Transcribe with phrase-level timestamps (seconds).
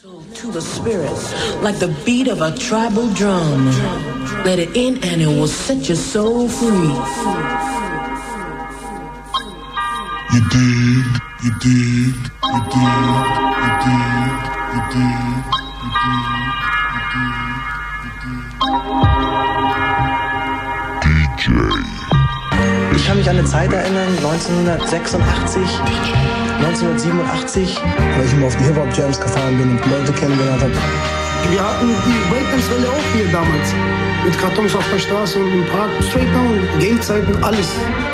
[0.00, 3.66] To the spirits, like the beat of a tribal drum.
[4.44, 6.94] Let it in and it will set your soul free.
[10.32, 11.04] You dig,
[11.42, 12.94] you dig, you dig,
[13.58, 14.06] you dig,
[14.70, 15.82] you dig, you dig, you
[21.02, 21.58] you dig.
[22.94, 25.68] Ich kann mich an eine Zeit erinnern, 1986,
[26.58, 27.80] 1987,
[28.16, 30.72] weil ich immer auf die Hip-Hop-Jams gefahren bin und Leute kennengelernt habe.
[31.50, 33.74] Wir hatten die Breakdance-Welle auch hier damals.
[34.24, 35.90] Mit Kartons auf der Straße und im Park.
[36.02, 37.68] Straight down, Gangzeiten, alles.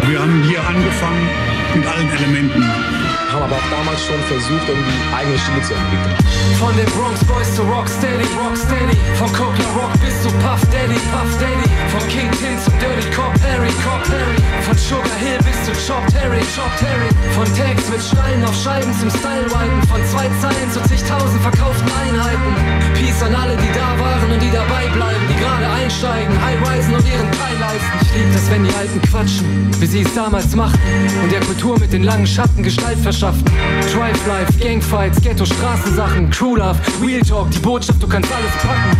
[0.06, 1.28] Wir haben hier angefangen
[1.74, 2.93] mit allen Elementen.
[3.34, 6.14] Haben aber auch damals schon versucht, irgendwie eigene Stile zu entwickeln.
[6.54, 8.94] Von den Bronx Boys zu Rocksteady, Rocksteady.
[9.18, 11.66] Von Coca Rock bis zu Puff Daddy, Puff Daddy.
[11.90, 14.38] Von King Tin zum Dirty Cop Harry, Cop Harry.
[14.62, 17.10] Von Sugar Hill bis zu Chop Terry, Chop Terry.
[17.34, 19.82] Von Tags mit Steinen auf Scheiben zum Style Wipen.
[19.90, 22.50] Von zwei Zeilen zu zigtausend verkauften Einheiten.
[22.94, 25.26] Peace an alle, die da waren und die dabei bleiben.
[25.26, 27.83] Die gerade einsteigen, High-Risen und ihren leisten.
[28.14, 29.44] Ich lieb das, wenn die Alten quatschen,
[29.80, 30.78] wie sie es damals machten.
[31.22, 33.44] Und der Kultur mit den langen Schatten Gestalt verschaffen.
[33.92, 38.96] Drive Life, Gangfights, Ghetto, Straßensachen, Crew Love, Real Talk, die Botschaft, du kannst alles packen.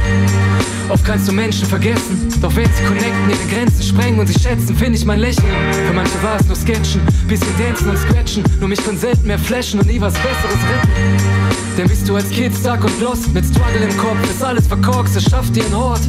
[0.89, 4.75] Oft kannst du Menschen vergessen, doch wenn sie connecten, ihre Grenzen sprengen und sie schätzen,
[4.75, 5.47] finde ich mein Lächeln.
[5.87, 9.39] Für manche war es nur Sketchen, bisschen dancen und scratchen, nur mich kann selten mehr
[9.39, 10.89] flashen und nie was Besseres retten.
[11.79, 15.17] Denn bist du als Kind stuck und lost, mit Struggle im Kopf, ist alles verkorkst,
[15.17, 16.01] es schafft dir einen Hort.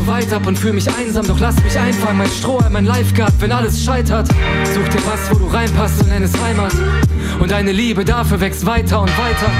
[0.00, 3.34] Zu weit ab und fühl mich einsam, doch lass mich einfangen, mein Strohhalm, mein Lifeguard,
[3.38, 4.28] wenn alles scheitert.
[4.28, 6.72] Such dir was, wo du reinpasst und nenn es Heimat.
[7.38, 9.52] Und deine Liebe dafür wächst weiter und weiter.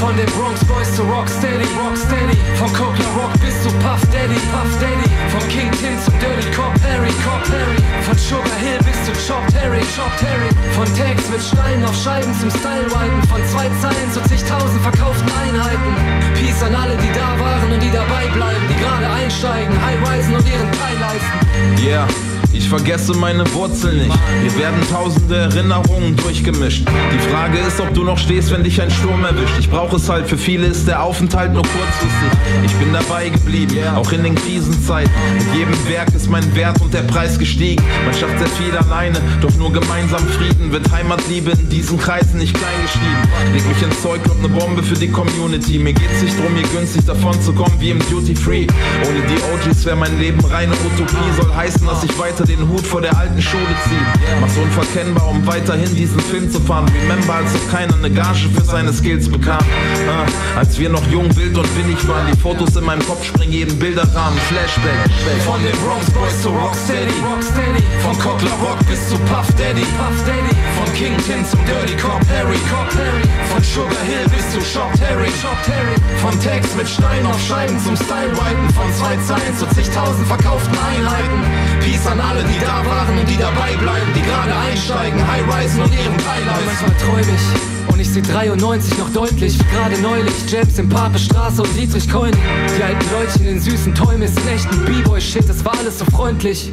[0.00, 2.36] Von den Bronx Boys zu Rocksteady, Rocksteady.
[2.58, 5.08] Von Coca Rock bis zu Puff Daddy, Puff Daddy.
[5.30, 7.78] Von King Tin zum Dirty Cop Harry, Cop Harry.
[8.02, 10.50] Von Sugar Hill bis zu Chop Terry, Chop Terry.
[10.74, 13.22] Von Tags mit Steinen auf Scheiben zum Style Wipen.
[13.28, 15.92] Von zwei Zeilen zu zigtausend verkauften Einheiten.
[16.34, 18.64] Peace an alle, die da waren und die dabei bleiben.
[18.68, 21.84] Die gerade einsteigen, High-Risen und ihren Teil leisten.
[21.84, 22.33] Yeah.
[22.54, 24.18] Ich vergesse meine Wurzeln nicht.
[24.42, 26.86] Hier werden tausende Erinnerungen durchgemischt.
[27.12, 29.58] Die Frage ist, ob du noch stehst, wenn dich ein Sturm erwischt.
[29.58, 32.38] Ich brauche es halt, für viele ist der Aufenthalt nur kurzfristig.
[32.64, 35.12] Ich bin dabei geblieben, auch in den Krisenzeiten.
[35.34, 37.82] Mit jedem Werk ist mein Wert und der Preis gestiegen.
[38.04, 42.54] Man schafft sehr viel alleine, doch nur gemeinsam Frieden wird Heimatliebe in diesen Kreisen nicht
[42.54, 43.52] klein geschrieben.
[43.52, 45.78] Leg mich ins Zeug, glaub ne Bombe für die Community.
[45.78, 48.66] Mir geht's nicht drum, hier günstig davon zu kommen wie im Duty Free.
[49.08, 51.16] Ohne die OGs wäre mein Leben reine Utopie.
[51.36, 54.38] Soll heißen, dass ich weiter den Hut vor der alten Schule ziehe.
[54.40, 56.86] Mach's unverkennbar, um weiterhin diesen Film zu fahren.
[57.02, 59.64] Remember, als noch keiner eine Gage für seine Skills bekam.
[60.08, 63.52] Ah, als wir noch jung, wild und willig waren, die Fotos in meinem Kopf springen
[63.52, 64.38] jeden Bilderrahmen.
[64.48, 65.10] Flashback.
[65.46, 67.82] Von den Bronx Boys zu Rocksteady, Rocksteady.
[68.02, 70.54] Von Cockler Rock bis zu Puff Daddy, Puff Daddy.
[70.76, 73.24] Von King Tin zum Dirty Cop Harry, Cop Harry.
[73.52, 75.94] Von Sugar Hill bis zu Shop Terry, Shop Terry.
[76.18, 78.66] Von Tags mit Stein auf Scheiben zum Style Wipen.
[78.74, 81.38] Von zwei Zeilen zu zigtausend verkauften Einheiten.
[81.80, 85.92] Peace an alle, die da waren und die dabei bleiben, die gerade einsteigen, High-Risen und
[85.92, 90.78] ihren Teil Manchmal träum ich und ich seh 93 noch deutlich, wie gerade neulich Jams
[90.78, 92.32] in Papestraße und Dietrich Coin.
[92.76, 96.72] Die alten Leute in den süßen Träumen ist echten B-Boy-Shit, das war alles so freundlich.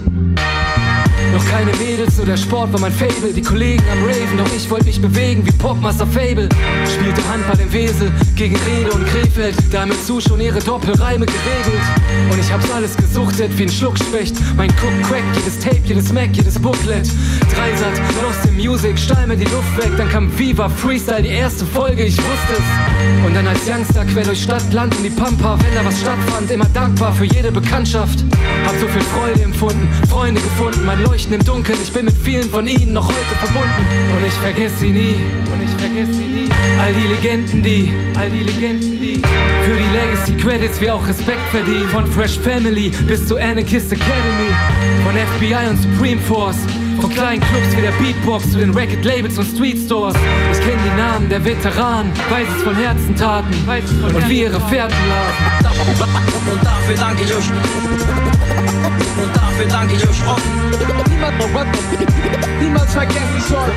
[1.33, 3.31] Noch keine Mädels, nur der Sport war mein Fable.
[3.33, 6.49] Die Kollegen am Raven, doch ich wollte mich bewegen wie Popmaster Fable.
[6.85, 9.55] Spielte Handball im Wesel gegen Rede und Krefeld.
[9.71, 11.83] Damit zu schon ihre Doppelreime geregelt.
[12.29, 14.35] Und ich hab's alles gesuchtet wie ein Schluckspecht.
[14.57, 17.07] Mein Cook Crack, jedes Tape, jedes Mac, jedes Booklet.
[17.55, 19.91] Dreisat, Lost in Music, Stein mir die Luft weg.
[19.97, 23.25] Dann kam Viva Freestyle, die erste Folge, ich wusste es.
[23.25, 25.57] Und dann als Youngster quer durch Stadt, Land und die Pampa.
[25.63, 28.25] Wenn da was stattfand, immer dankbar für jede Bekanntschaft.
[28.65, 31.77] Hab so viel Freude empfunden, Freunde gefunden, mein Leuchten im Dunkeln.
[31.83, 33.85] Ich bin mit vielen von ihnen noch heute verbunden.
[34.15, 35.15] Und ich vergesse sie nie.
[35.51, 36.49] Und ich vergesse sie nie.
[36.79, 39.21] All die Legenden, die, all die Legenden, die
[39.65, 41.87] für die Legacy Credits wir auch Respekt verdienen.
[41.89, 44.51] Von Fresh Family bis zu Anarchist Academy.
[45.03, 46.57] Von FBI und Supreme Force.
[46.99, 50.15] Von kleinen Clubs wie der Beatbox zu den Record Labels und Street Stores.
[50.51, 53.53] Ich kenne die Namen der Veteranen, weiß es von Herzen taten
[54.15, 55.71] und wie ihre Fährten lagen.
[56.51, 58.20] Und dafür danke ich euch.
[59.17, 60.51] Und dafür danke ich euch offen.
[61.07, 61.37] Niemand,
[62.59, 63.71] niemals vergessen soll.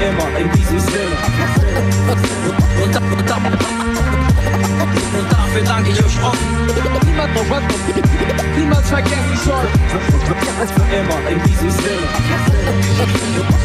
[0.00, 1.16] Immer in diesem Sinne.
[2.08, 2.20] Und,
[2.84, 4.15] und, und, und
[5.30, 6.46] dafür danke ich euch offen.
[7.04, 7.30] Niemand,
[8.56, 9.66] niemals vergessen soll.
[10.92, 11.86] Immer in diesem Sinne.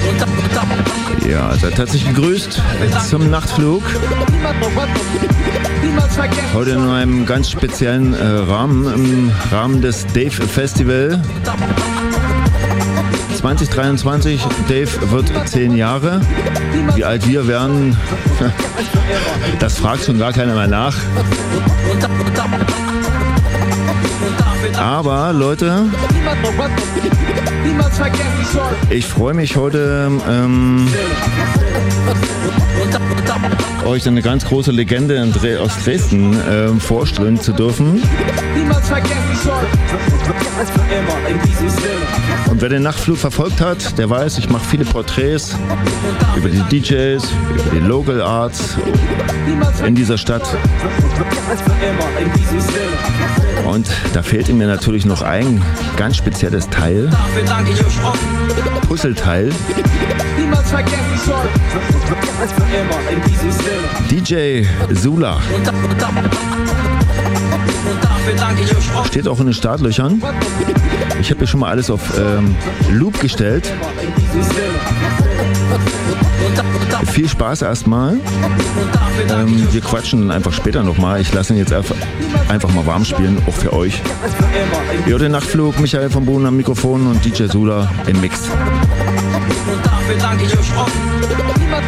[0.10, 2.62] Und, und, Ja, seid herzlich gegrüßt
[3.10, 3.84] zum Nachtflug.
[6.54, 11.22] Heute in einem ganz speziellen äh, Rahmen, im Rahmen des Dave Festival
[13.42, 14.40] 2023,
[14.70, 16.22] Dave wird zehn Jahre.
[16.94, 17.98] Wie alt wir werden,
[19.60, 20.96] das fragt schon gar keiner mehr nach.
[24.78, 25.86] Aber Leute,
[28.92, 30.88] ich freue mich heute ähm,
[33.86, 35.22] euch eine ganz große Legende
[35.62, 38.02] aus Dresden äh, vorstellen zu dürfen.
[42.50, 45.56] Und wer den Nachtflug verfolgt hat, der weiß, ich mache viele Porträts
[46.36, 47.24] über die DJs,
[47.54, 48.78] über die Local Arts
[49.86, 50.44] in dieser Stadt.
[53.66, 55.62] Und da fehlt mir natürlich noch ein
[55.98, 57.10] ganz spezielles Teil.
[58.88, 59.52] Puzzleteil.
[64.10, 65.40] DJ Sula.
[69.08, 70.22] Steht auch in den Startlöchern.
[71.20, 72.56] Ich habe hier schon mal alles auf ähm,
[72.90, 73.72] Loop gestellt.
[77.12, 78.14] Viel Spaß erstmal.
[79.30, 81.20] Ähm, wir quatschen einfach später nochmal.
[81.22, 84.02] Ich lasse ihn jetzt einfach mal warm spielen, auch für euch.
[85.08, 88.40] Ja, den Nachtflug, Michael von Bohnen am Mikrofon und DJ Sula im Mix.
[88.42, 90.92] Und dafür danke ich euch oft.
[91.60, 91.84] Niemand,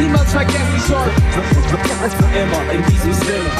[0.00, 1.10] niemals vergessen soll.
[2.34, 3.50] Immer in diesem Sinne.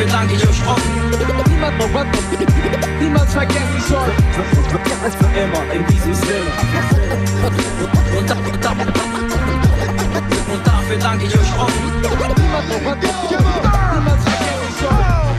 [0.00, 0.82] Dafür danke ich euch oft.
[1.46, 1.76] Niemand,
[3.02, 4.08] niemals vergessen soll.
[5.36, 6.50] Immer in diesem Sinne.
[8.16, 8.30] Und,
[10.66, 11.74] dafür danke ich euch oft.
[11.82, 15.29] Niemand, niemals vergessen soll.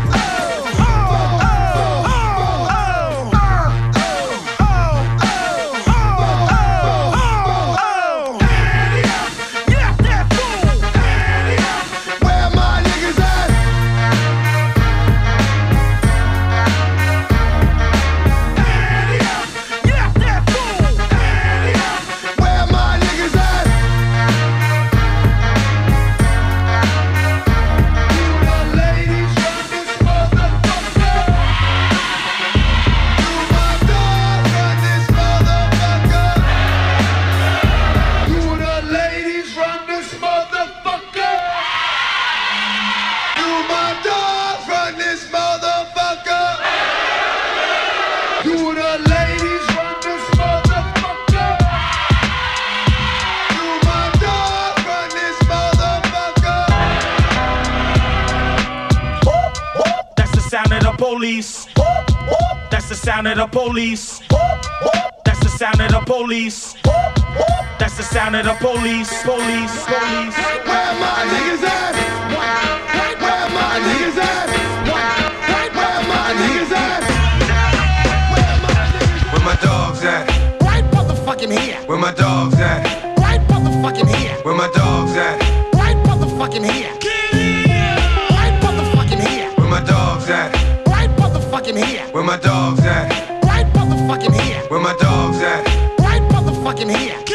[63.01, 64.21] Sound of the police.
[65.25, 66.75] That's the sound of the police.
[67.79, 69.11] That's the sound of the police.
[69.23, 70.37] Police, police.
[70.67, 71.95] Where my niggas at?
[73.19, 74.47] Where my niggas at?
[74.87, 77.01] Where my niggas at?
[79.31, 80.27] Where my dogs at?
[80.61, 81.79] Right motherfucking here.
[81.87, 83.17] Where my dogs at?
[83.17, 84.37] Right motherfucking here.
[84.43, 85.10] Where my dogs
[92.11, 93.09] Where my dogs at?
[93.45, 94.61] Right motherfucking here.
[94.67, 95.65] Where my dogs at?
[95.99, 97.30] Right motherfucking here.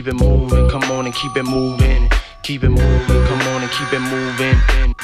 [0.00, 2.08] Keep it moving, come on and keep it moving.
[2.42, 4.94] Keep it moving, come on and keep it moving.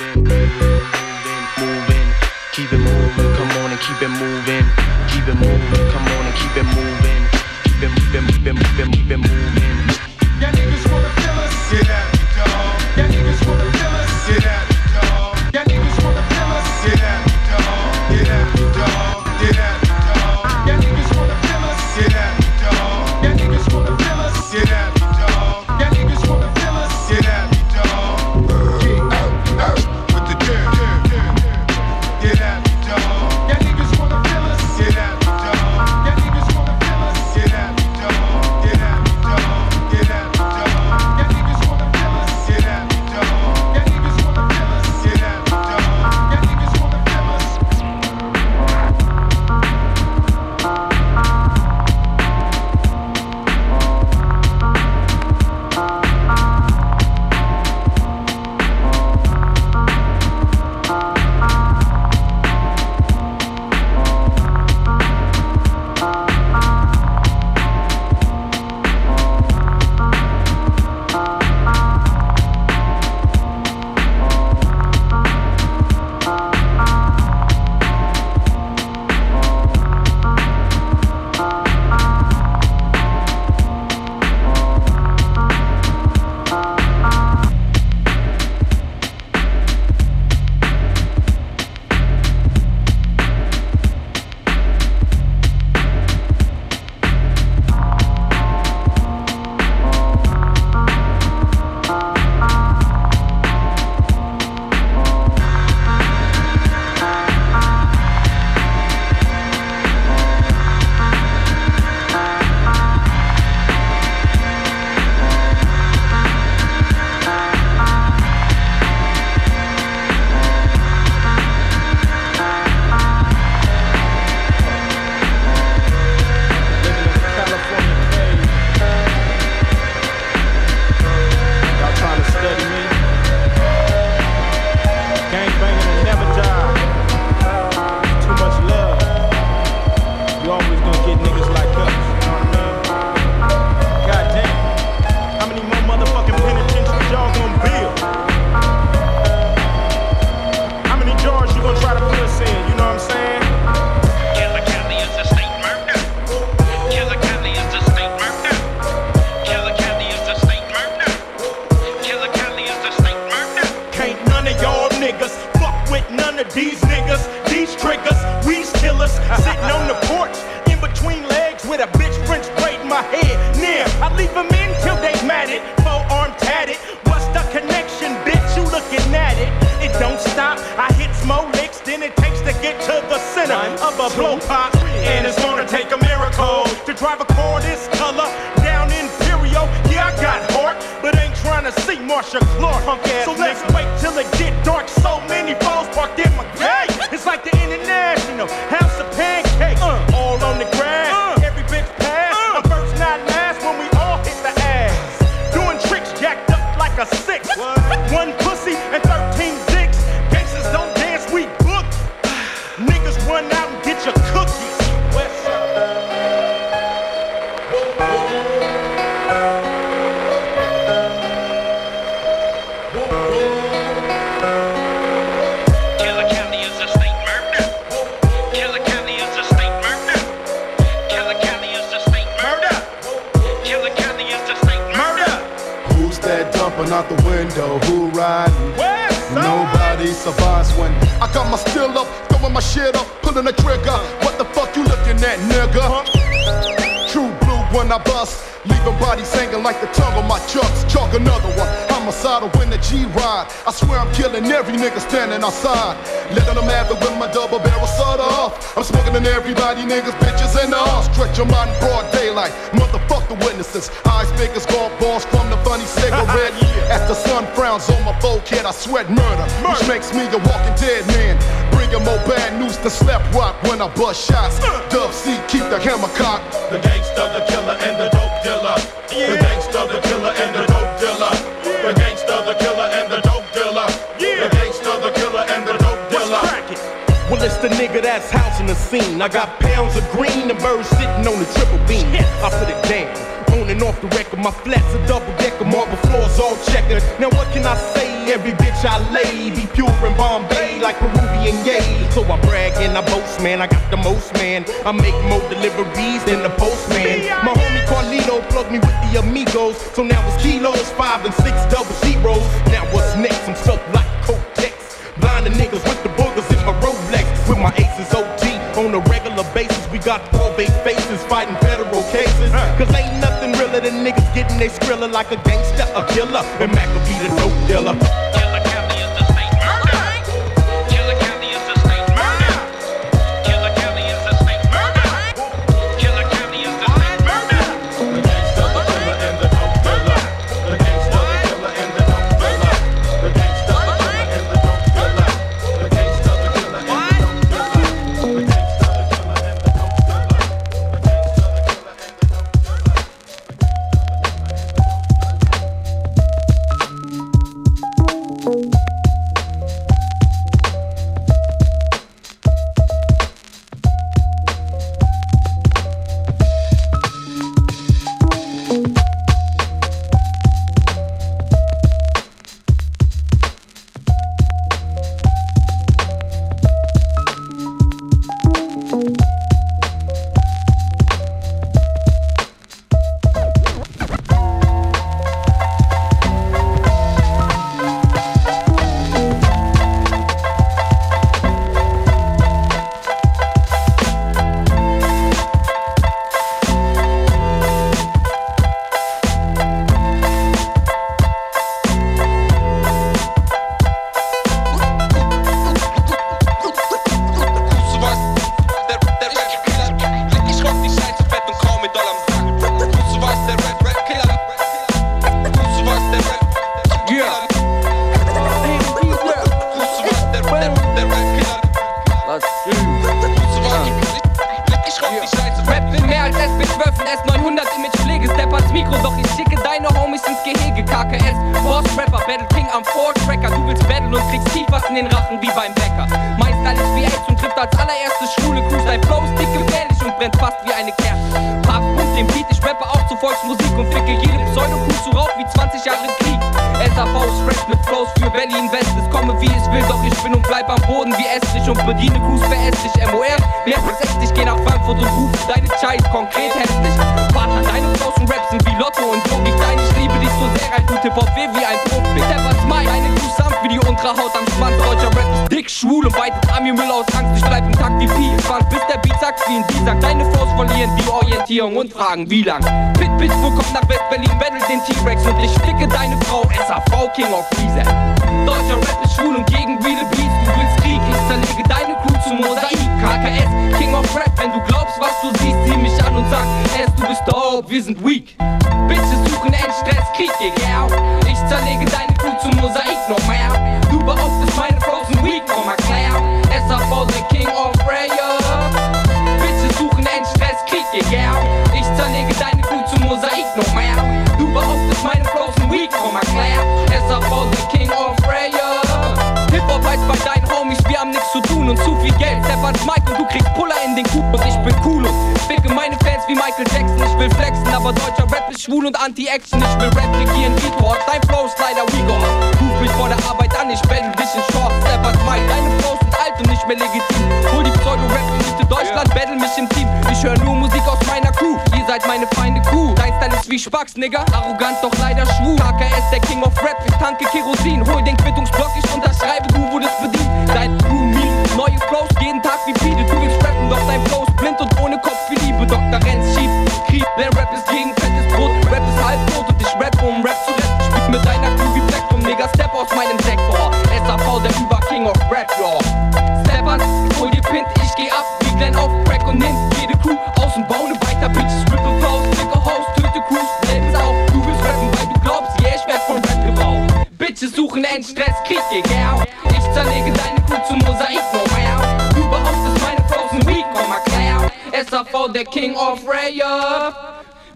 [575.56, 576.92] King of Raya.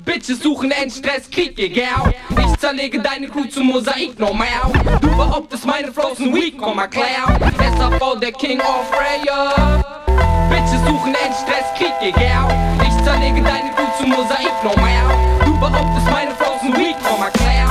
[0.06, 2.10] Bitches suchen Endstress, Krieg, ihr yeah.
[2.30, 4.62] Ich zerlege deine Crew zum Mosaik, no mehr.
[5.02, 7.38] Du behauptest meine Frozen Week, komm mal klar.
[7.76, 9.84] SAV, der King of Raya.
[10.48, 12.48] Bitches suchen Endstress, Krieg, ihr yeah.
[12.82, 15.44] Ich zerlege deine Crew zum Mosaik, no mehr.
[15.44, 17.69] Du behauptest meine Frozen Week, komm mal klar.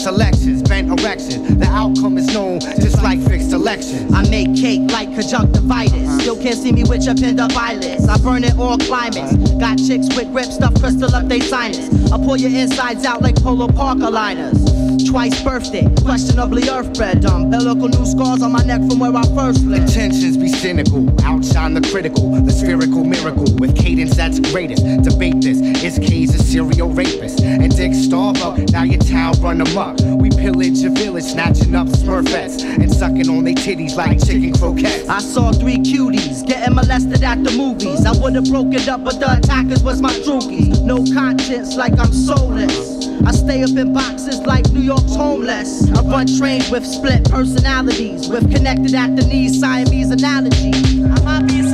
[0.00, 1.58] selections, bent erection.
[1.58, 4.12] The outcome is known, just like fixed elections.
[4.12, 6.26] I make cake like conjunctivitis.
[6.26, 8.08] You can't see me with your pinned up eyelids.
[8.08, 9.50] I burn it all climates.
[9.52, 12.10] Got chicks with grip stuff crystal up they sinus.
[12.10, 14.79] I pull your insides out like Polo Parker liners
[15.10, 15.82] twice birthday.
[16.02, 17.50] Questionably earthbred, dumb.
[17.50, 19.90] Biblical new scars on my neck from where I first lived.
[19.90, 22.30] Intentions be cynical, outshine the critical.
[22.30, 24.84] The spherical miracle with cadence that's greatest.
[25.02, 27.42] Debate this, is K's a serial rapist?
[27.42, 28.38] And Dick starve
[28.70, 29.98] now your town run amok.
[30.00, 35.08] We pillage your village, snatching up smurfettes and sucking on their titties like chicken croquettes.
[35.08, 38.06] I saw three cuties getting molested at the movies.
[38.06, 40.69] I would've broken up, but the attackers was my droogies.
[40.82, 43.06] No conscience like I'm soulless.
[43.26, 45.90] I stay up in boxes like New York's homeless.
[45.90, 50.72] I run untrained with split personalities, with connected at the knees Siamese analogy.
[51.04, 51.69] I'm obvious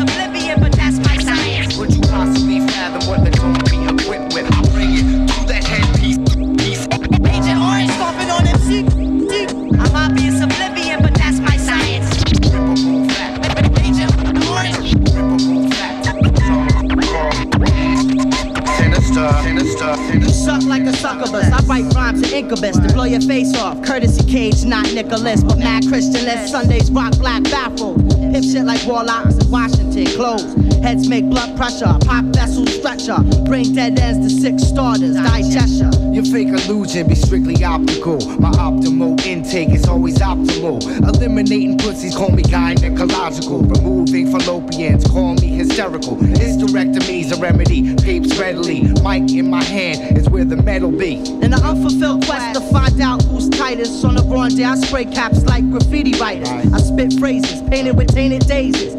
[23.27, 23.83] face off.
[23.83, 26.49] Courtesy Cage, not Nicholas, but mad Christianist.
[26.49, 28.13] Sundays rock black baffled.
[28.19, 30.66] Hip shit like warlocks in Washington, clothes.
[30.83, 36.15] Heads make blood pressure, pop vessels, stretcher, bring dead ends to six starters, digestion.
[36.15, 38.19] Your fake illusion be strictly optical.
[38.39, 40.83] My optimal intake is always optimal.
[41.09, 43.69] Eliminating pussies, call me gynecological.
[43.77, 46.17] Removing fallopians, call me hysterical.
[46.17, 48.83] Hysterectomy's a remedy, peeps readily.
[49.03, 51.17] Mic in my hand is where the metal be.
[51.17, 55.05] In the unfulfilled quest to find out who's tightest, on the wrong day I spray
[55.05, 56.49] caps like graffiti writers.
[56.73, 58.95] I spit phrases, painted with tainted daisies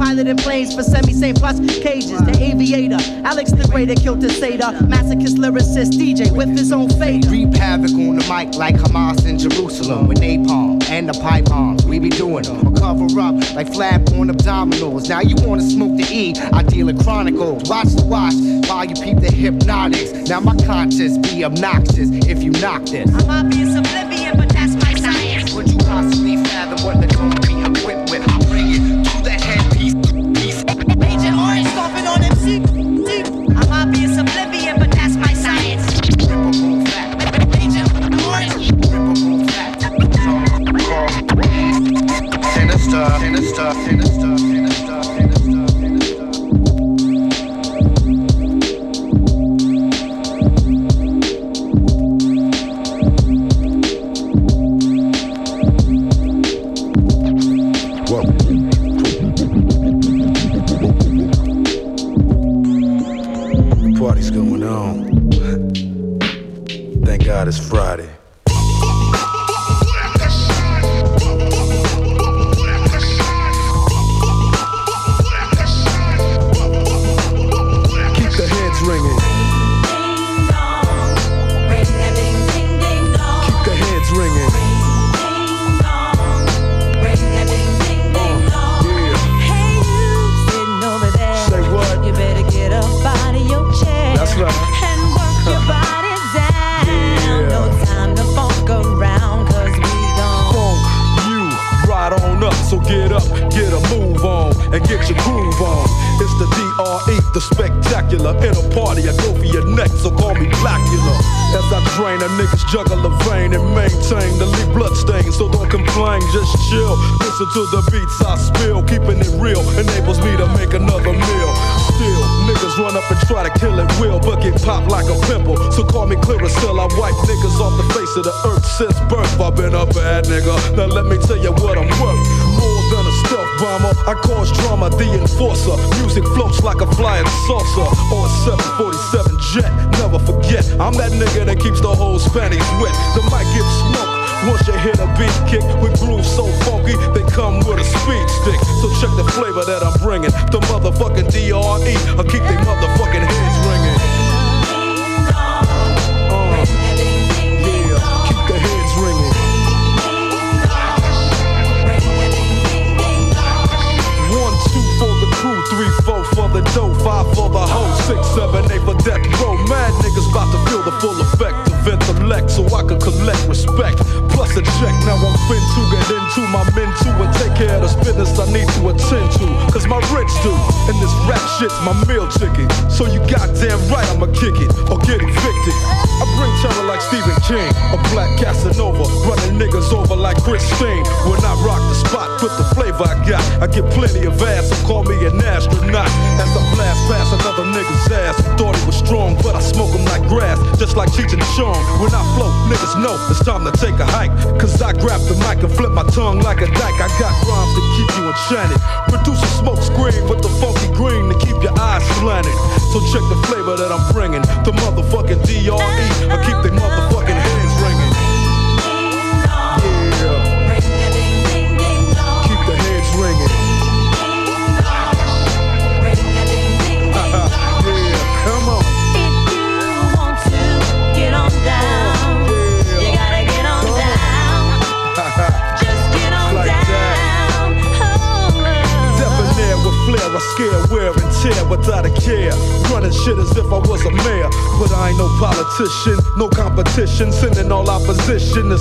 [0.00, 2.18] piloting planes for semi-safe plus cages.
[2.24, 7.26] The aviator, Alex the Greater killed the Seder, masochist lyricist DJ with his own fate.
[7.26, 11.76] Reap havoc on the mic like Hamas in Jerusalem with napalm and the pipe bomb.
[11.86, 15.08] We be doing them cover up like flab on abdominals.
[15.08, 16.34] Now you wanna smoke the E?
[16.52, 17.68] I deal in chronicles.
[17.68, 18.34] Watch the watch
[18.68, 20.12] while you peep the hypnotics.
[20.30, 23.12] Now my conscience be obnoxious if you knock this.
[23.14, 24.09] I might be i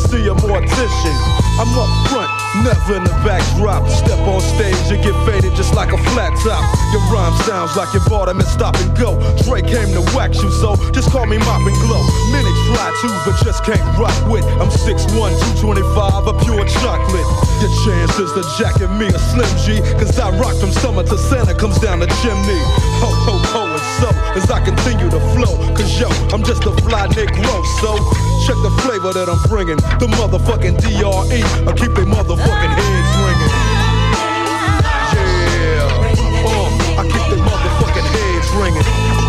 [0.07, 1.15] see a mortician.
[1.59, 2.31] I'm up front,
[2.63, 3.83] never in the backdrop.
[3.91, 6.63] Step on stage and get faded just like a flat top.
[6.95, 9.19] Your rhyme sounds like you bought them and stop and go.
[9.43, 11.99] Drake came to wax you, so just call me Mop and Glow.
[12.31, 14.47] Minutes fly too, but just can't rock with.
[14.63, 15.11] I'm 6'1,
[15.59, 17.27] 225, a pure chocolate.
[17.59, 21.53] Your chances to jacket me a Slim G, cause I rock from summer to Santa
[21.53, 22.61] comes down the chimney.
[23.03, 23.68] Ho, ho, ho
[23.99, 27.95] so as I continue to flow, cause yo, I'm just a fly Negro, so
[28.47, 29.77] check the flavor that I'm bringing.
[29.99, 33.53] The motherfucking DRE, I keep they motherfucking heads ringing.
[35.15, 35.87] Yeah,
[36.47, 39.28] uh, I keep they motherfucking heads ringing.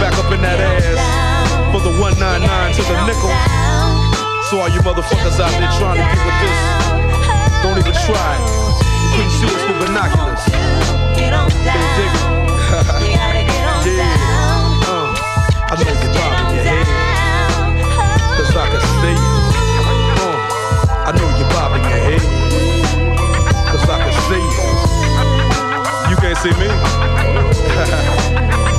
[0.00, 1.00] Back up in that ass
[1.72, 2.44] for the 199
[2.76, 3.32] to the nickel.
[4.48, 6.58] So all you motherfuckers out there trying to get with this,
[7.64, 8.36] don't even try.
[8.36, 10.44] You couldn't see us with binoculars.
[11.16, 11.32] Can't
[11.96, 12.24] dig it.
[13.96, 14.16] yeah.
[14.84, 15.08] Uh,
[15.70, 16.86] I know you're bobbing your head.
[18.36, 19.32] Cause I can see you.
[20.20, 22.24] Uh, I know you're bobbing your head.
[23.70, 24.86] Cause I can see you.
[26.10, 26.68] You can't see me?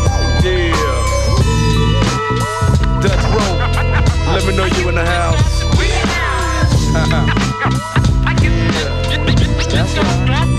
[3.07, 3.25] Dutch.
[4.27, 5.63] Let me know you in the house.
[5.79, 6.93] We in the house.
[8.43, 9.69] yeah.
[9.69, 10.56] That's right.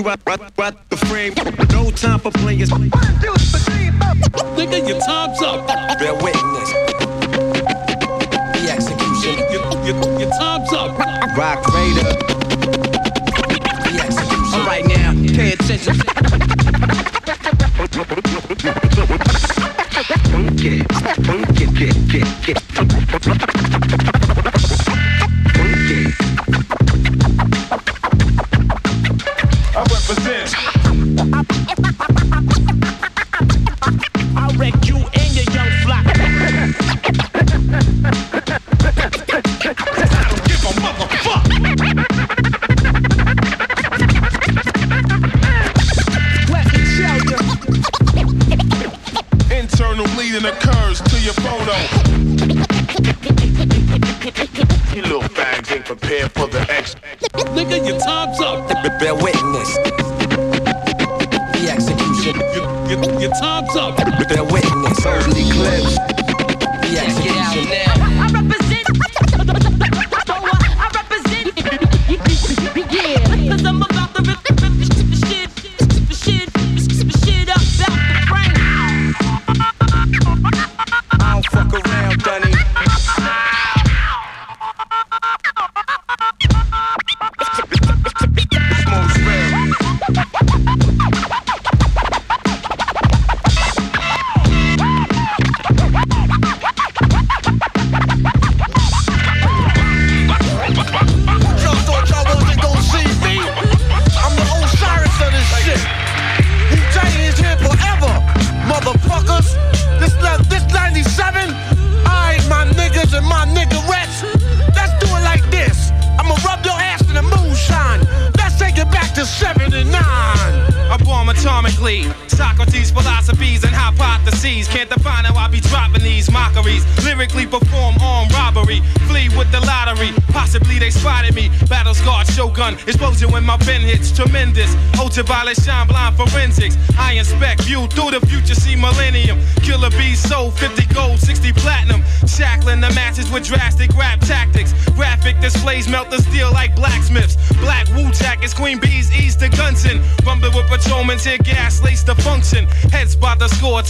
[0.00, 0.89] you what what what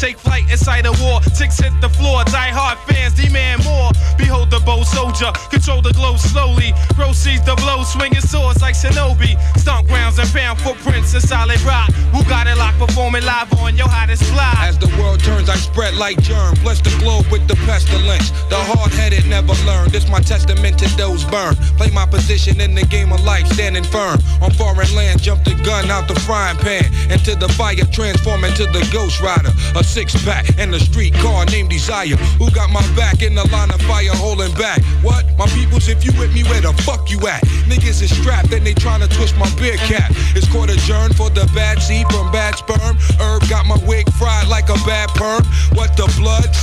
[0.01, 1.21] take flight inside a war.
[1.37, 3.93] Ticks hit the floor, die hard fans demand more.
[4.17, 6.73] Behold the bold soldier, control the glow slowly.
[6.97, 9.37] Proceeds the blow, swinging swords like Shinobi.
[9.61, 11.93] Stomp grounds and pound footprints in solid rock.
[12.17, 14.55] Who got it locked, performing live on your hottest fly?
[14.65, 16.55] As the world turns, I spread like germ.
[16.63, 18.31] Bless the globe with the pestilence.
[18.49, 19.91] The hard headed never learn.
[19.91, 21.55] This my testament to those burn.
[21.81, 24.21] Play my position in the game of life, standing firm.
[24.43, 26.85] On foreign land, jump the gun out the frying pan.
[27.11, 29.49] Into the fire, transform into the ghost rider.
[29.75, 32.21] A six pack and a street car named Desire.
[32.37, 34.85] Who got my back in the line of fire holding back?
[35.01, 35.25] What?
[35.39, 37.41] My peoples, if you with me, where the fuck you at?
[37.65, 40.13] Niggas is strapped, then they tryna twist my beer cap.
[40.37, 42.99] It's court adjourned for the bad seed from bad sperm.
[43.17, 45.45] Herb got my wig fried like a bad perm.
[45.73, 46.55] What the blood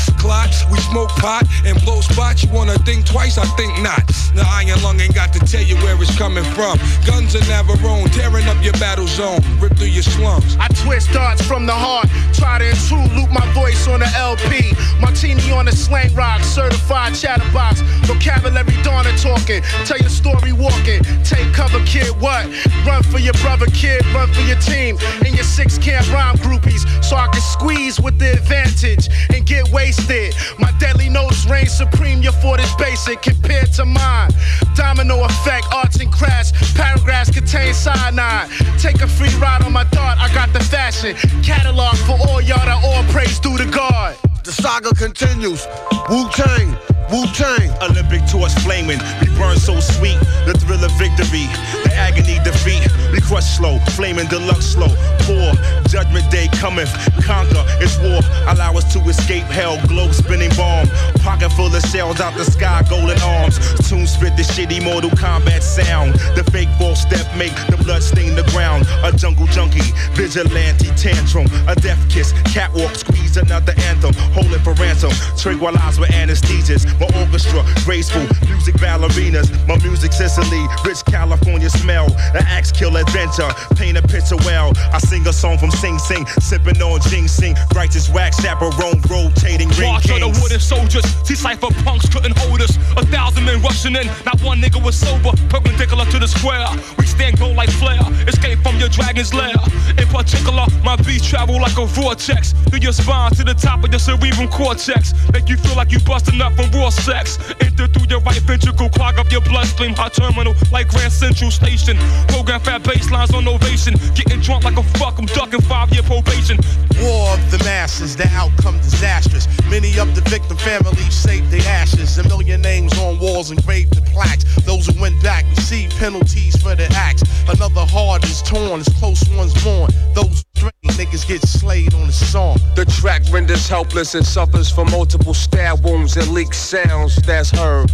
[0.69, 2.43] We smoke pot and blow spots.
[2.43, 3.37] You wanna think twice?
[3.37, 4.05] I think not.
[4.35, 6.77] The iron lung ain't got to tell you where it's coming from.
[7.05, 10.57] Guns are never own, tearing up your battle zone, rip through your slums.
[10.59, 14.73] I twist darts from the heart, try to intrude, loop my voice on the LP.
[14.99, 17.81] Martini on the slang rock, certified chatterbox.
[18.05, 21.01] Vocabulary dawning talking, tell your story walking.
[21.23, 22.45] Take cover, kid, what?
[22.85, 24.97] Run for your brother, kid, run for your team.
[25.25, 29.09] And your six camp rhyme groupies, so I can squeeze with the advantage
[29.47, 30.35] get wasted.
[30.59, 34.29] My deadly notes reign supreme, your fort is basic compared to mine.
[34.75, 38.49] Domino effect, arts and crafts, paragraphs contain cyanide.
[38.77, 41.15] Take a free ride on my thought, I got the fashion.
[41.41, 44.15] Catalog for all y'all that all praise due to God.
[44.43, 45.67] The saga continues.
[46.09, 46.71] Wu Tang,
[47.11, 47.67] Wu Tang.
[47.83, 50.17] Olympic torch flaming, we burn so sweet.
[50.47, 51.51] The thrill of victory,
[51.83, 52.79] the agony defeat.
[53.11, 54.87] We crush slow, flaming deluxe slow.
[55.27, 55.51] Poor
[55.89, 56.91] judgment day cometh,
[57.27, 57.63] conquer.
[57.83, 58.23] It's war.
[58.47, 59.75] Allow us to escape hell.
[59.87, 60.87] Globe spinning bomb,
[61.19, 63.59] pocket full of shells out the sky, golden arms.
[63.87, 66.15] Tune spit the shitty Mortal Kombat sound.
[66.35, 68.87] The fake false step make the blood stain the ground.
[69.03, 74.13] A jungle junkie, vigilante tantrum, a death kiss, catwalk squeeze another anthem.
[74.31, 75.11] Hold it for ransom.
[75.37, 76.87] Tranquilize with anesthesias.
[76.99, 78.25] My orchestra, graceful
[78.67, 79.47] music ballerinas.
[79.67, 82.05] My music Sicily, rich California smell.
[82.35, 84.73] An axe kill adventure, paint a picture well.
[84.91, 87.55] I sing a song from Sing Sing, sipping on ginseng.
[87.73, 91.05] Righteous wax chaperone, rotating ring March of the wooden soldiers.
[91.23, 92.75] See cipher punks couldn't hold us.
[92.97, 94.07] A thousand men rushing in.
[94.25, 95.31] Not one nigga was sober.
[95.49, 96.67] Perpendicular to the square.
[96.97, 98.03] We stand gold like flare.
[98.27, 99.55] Escape from your dragon's lair.
[99.97, 102.51] In particular, my beats travel like a vortex.
[102.67, 105.13] Through your spine to the top of your cerebral cortex.
[105.31, 107.39] Make you feel like you busting up from raw sex.
[107.61, 108.89] Enter through your right ventricle.
[108.89, 109.93] Clog up your bloodstream.
[109.95, 111.97] Hot terminal like Grand Central Station.
[112.27, 113.93] Program fat baselines on ovation.
[114.15, 115.19] Getting drunk like a fuck.
[115.19, 116.57] I'm ducking five year probation.
[117.01, 119.47] War of the masses, the outcome disastrous.
[119.69, 122.17] Many of the victim families saved their ashes.
[122.17, 124.43] A million names on walls engraved in plaques.
[124.65, 127.23] Those who went back received penalties for their acts.
[127.47, 129.91] Another heart is torn as close ones mourn.
[130.15, 132.57] Those stray niggas get slayed on the song.
[132.75, 137.91] The track renders helpless and suffers from multiple stab wounds and leaked sounds that's heard.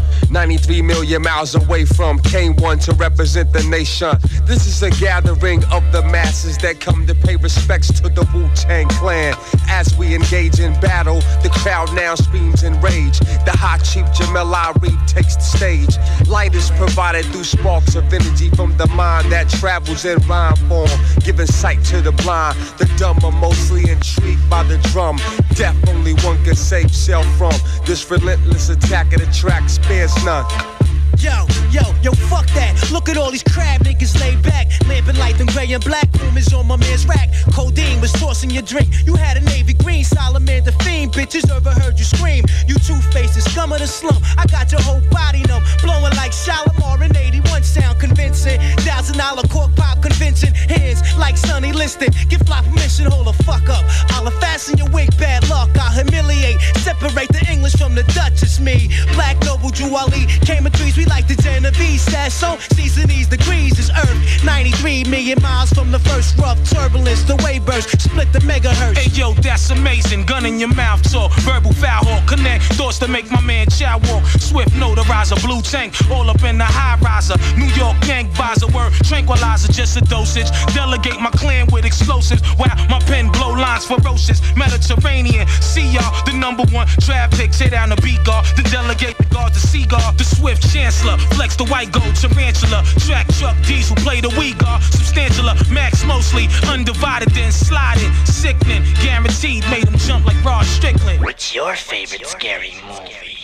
[0.54, 4.16] 93 million miles away from K1 to represent the nation.
[4.46, 8.48] This is a gathering of the masses that come to pay respects to the Wu
[8.54, 9.34] Tang Clan.
[9.68, 13.18] As we engage in battle, the crowd now screams in rage.
[13.50, 16.28] The hot chief Jamel Ari takes the stage.
[16.28, 20.92] Light is provided through sparks of energy from the mind that travels in rhyme form,
[21.26, 22.60] giving sight to the blind.
[22.78, 25.18] The dumb are mostly intrigued by the drum.
[25.56, 27.54] Death only one can save self from.
[27.86, 30.83] This relentless attack of the track spares none time.
[31.20, 32.74] Yo, yo, yo, fuck that.
[32.92, 34.68] Look at all these crab niggas laid back.
[34.88, 36.12] Lamping light them gray and black.
[36.14, 37.30] Boom is on my man's rack.
[37.54, 38.90] Codeine was tossing your drink.
[39.06, 41.14] You had a navy green, Solomon the fiend.
[41.14, 42.44] Bitches overheard you scream.
[42.68, 44.22] You two faces, scum of the slum.
[44.38, 45.64] I got your whole body numb.
[45.82, 48.60] Blowing like Shalimar in 81 sound convincing.
[48.86, 50.54] Thousand dollar cork pop convincing.
[50.54, 52.10] Hands like Sonny Liston.
[52.30, 53.84] Give fly permission, hold the fuck up.
[54.12, 55.70] I'll fasten your wig, bad luck.
[55.78, 56.60] I'll humiliate.
[56.78, 58.44] Separate the English from the Dutch.
[58.44, 58.90] It's me.
[59.14, 60.26] Black Noble Jew Ali.
[60.46, 62.02] Came in threes, we like the Genovese.
[62.02, 62.58] Says so.
[62.76, 64.44] Season these degrees is Earth.
[64.44, 67.24] 93 million miles from the first rough turbulence.
[67.24, 68.02] The wave burst.
[68.02, 68.98] Split the megahertz.
[68.98, 70.26] Hey yo, that's amazing.
[70.26, 71.32] Gun in your mouth talk.
[71.42, 72.28] Verbal foul hawk.
[72.28, 74.26] Connect thoughts to make my man chow walk.
[74.40, 75.42] Swift notarizer.
[75.44, 75.94] Blue tank.
[76.12, 77.36] All up in the high riser.
[77.58, 78.68] New York gang visor.
[78.68, 79.72] Word tranquilizer.
[79.72, 80.50] Just a dosage.
[80.74, 82.42] Delegate my clan with explosives.
[82.58, 84.42] While my pen blow lines ferocious.
[84.56, 85.48] Mediterranean.
[85.62, 86.12] See y'all.
[86.26, 87.52] The number one draft pick.
[87.52, 88.46] Tear down the beat guard.
[88.56, 89.54] The delegate the guard.
[89.54, 90.12] The seagull.
[90.18, 90.64] The swift
[90.94, 91.18] chancellor.
[91.36, 92.16] Flex the white gold.
[92.16, 92.84] Tarantula.
[93.00, 93.96] Track truck diesel.
[93.98, 94.82] Play the we guard.
[94.82, 95.56] Substantialer.
[95.72, 96.48] Max mostly.
[96.68, 98.12] Undivided then sliding.
[98.26, 98.84] Sickening.
[99.02, 99.64] Guaranteed.
[99.70, 101.22] Made him jump like Rod Strickland.
[101.22, 103.38] What's your favorite scary movie?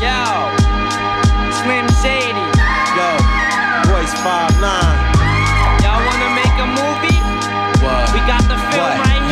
[0.00, 0.50] Yo,
[1.62, 2.46] Slim Shady.
[2.96, 3.08] Yo,
[3.88, 5.11] Royce 5'9.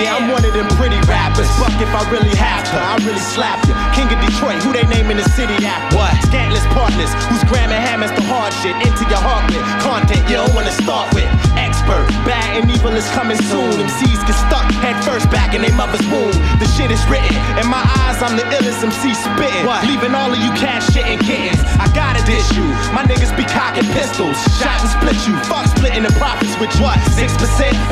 [0.01, 0.41] What?
[0.41, 0.51] right here.
[0.51, 1.49] Yeah, them pretty rappers.
[1.61, 3.75] Fuck if I really have to, I really slap you.
[3.95, 5.97] King of Detroit, who they name in the city after?
[5.97, 6.13] What?
[6.29, 10.53] Scantless partners, who's grammar hammers the hard shit into your heart with content you don't
[10.55, 11.29] wanna start with.
[11.57, 13.79] Expert, bad and evil is coming soon.
[13.79, 16.33] MCs get stuck head first back in their mother's womb.
[16.59, 17.37] The shit is written.
[17.61, 19.67] In my eyes, I'm the illest MC spitting.
[19.67, 19.85] What?
[19.87, 21.61] Leaving all of you cash shit and kittens.
[21.79, 22.65] I gotta dish you.
[22.97, 24.37] My niggas be cocking pistols.
[24.59, 25.37] Shot and split you.
[25.51, 26.83] Fuck splitting the profits with you.
[26.87, 26.99] What?
[27.15, 27.29] 6%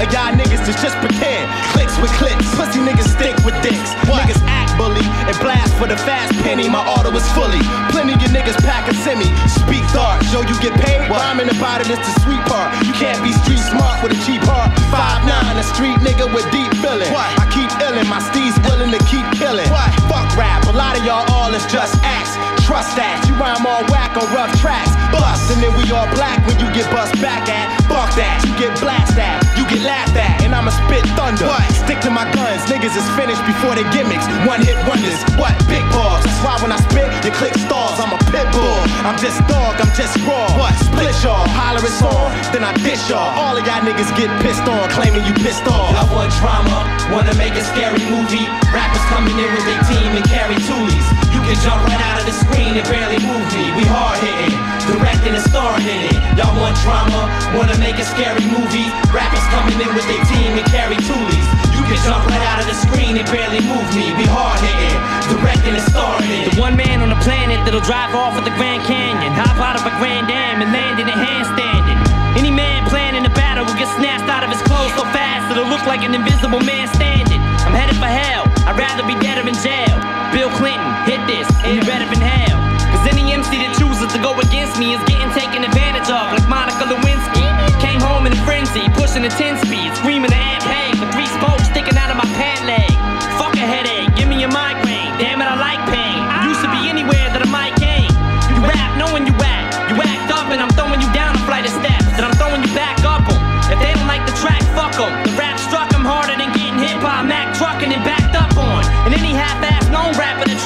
[0.00, 1.50] of y'all niggas is just pretend.
[1.74, 2.46] Clicks with clicks.
[2.54, 3.90] Pussy niggas stick with dicks.
[4.06, 6.68] Niggas act bully and blast for the fast penny.
[6.68, 7.60] My auto is fully.
[7.90, 9.28] Plenty of niggas pack a semi.
[9.48, 10.22] Speak thought.
[10.30, 11.08] Show you get paid.
[11.10, 12.70] Rhyming about it is the sweet part.
[12.86, 14.70] You can't be street smart with a cheap heart.
[14.92, 17.10] Five nine, a street nigga with deep feeling.
[17.10, 19.66] I keep illin', my steez willing to keep killing.
[20.08, 22.38] Fuck rap, a lot of y'all all is just acts.
[22.62, 24.94] Trust that, you rhyme all whack on rough tracks.
[25.10, 27.66] Bust, and then we all black when you get bust back at.
[27.90, 31.50] Fuck that, you get blasted at, you get laughed at, and I'ma spit thunder.
[31.74, 34.28] Stick to my guns, niggas is finished before they gimmicks.
[34.46, 35.56] One hit wonders, what?
[35.66, 36.22] Big balls.
[36.22, 37.98] That's why when I spit, you click stars.
[37.98, 38.78] I'm a pit bull.
[39.02, 40.46] I'm just dog, I'm just raw.
[40.60, 40.76] What?
[40.78, 41.47] Split y'all,
[41.78, 43.30] on, then I dish y'all.
[43.38, 45.94] All of y'all niggas get pissed on, claiming you pissed off.
[45.94, 46.74] I want drama,
[47.14, 48.46] wanna make a scary movie.
[48.74, 51.27] Rappers coming in with their team and carry toolies.
[51.48, 53.72] You jump right out of the screen and barely move me.
[53.72, 54.52] We hard hitting,
[54.84, 56.16] directing and starring in it.
[56.36, 57.24] Y'all want drama,
[57.56, 58.84] wanna make a scary movie.
[59.08, 61.46] Rappers coming in with their team and carry toolies.
[61.72, 64.12] You can jump right out of the screen and barely move me.
[64.20, 65.00] We hard hitting,
[65.32, 66.52] directing and starring in it.
[66.52, 69.80] The one man on the planet that'll drive off at the Grand Canyon, hop out
[69.80, 71.96] of a Grand Dam and land in a handstanding.
[72.36, 75.64] Any man planning a battle will get snatched out of his clothes so fast it'll
[75.64, 77.40] look like an invisible man standing.
[77.64, 78.47] I'm headed for hell.
[78.68, 79.96] I'd rather be dead or in jail.
[80.28, 82.60] Bill Clinton, hit this, and better than hell.
[82.92, 86.44] Cause any MC that chooses to go against me is getting taken advantage of, like
[86.52, 87.48] Monica Lewinsky.
[87.80, 90.47] Came home in a frenzy, pushing a 10 speed, screaming to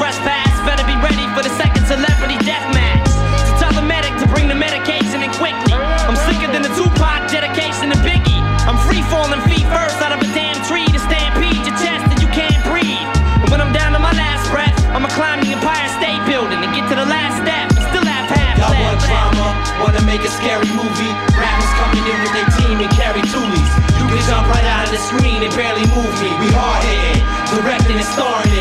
[0.02, 3.06] that trespass better be ready for the second celebrity death match.
[3.46, 5.74] So tell the medic to bring the medication in quickly.
[5.78, 8.42] I'm sicker than the Tupac dedication to Biggie.
[8.66, 12.18] I'm free falling feet first out of a damn tree to stampede your chest and
[12.18, 13.06] you can't breathe.
[13.42, 16.70] And when I'm down to my last breath, I'ma climb the Empire State Building and
[16.74, 19.46] get to the last step and still have half Y'all want drama,
[19.82, 21.12] wanna make a scary movie.
[21.38, 23.70] Rappers coming in with their team and carry toolies.
[23.98, 26.30] You can jump right out of the screen and barely move me.
[26.42, 27.22] We hard hitting,
[27.54, 28.51] directing and starring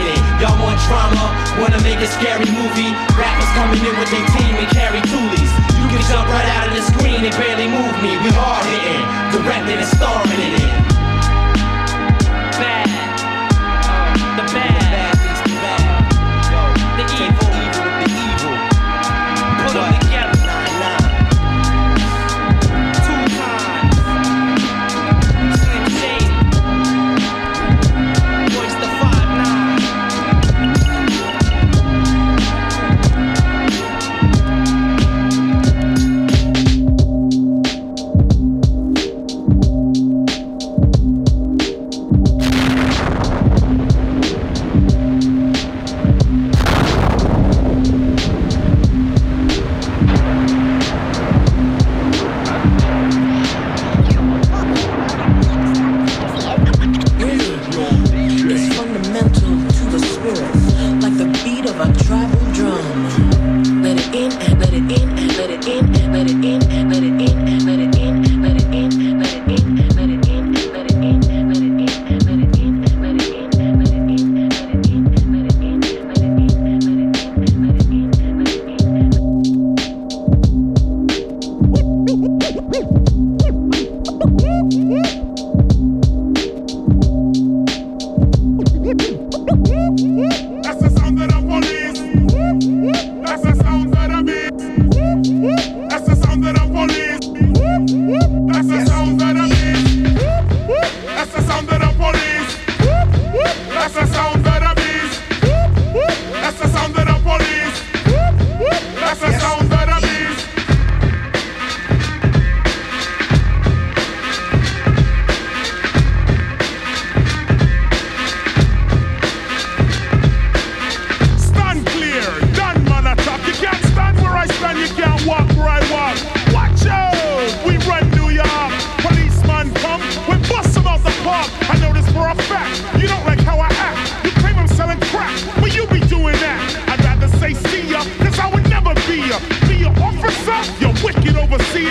[1.59, 2.91] wanna make a scary movie.
[3.13, 5.51] Rappers coming in with their team and carry toolies.
[5.77, 8.17] You can jump right out of the screen and barely move me.
[8.23, 10.71] We hard hitting, directing and starring in it.
[10.71, 10.90] Bad.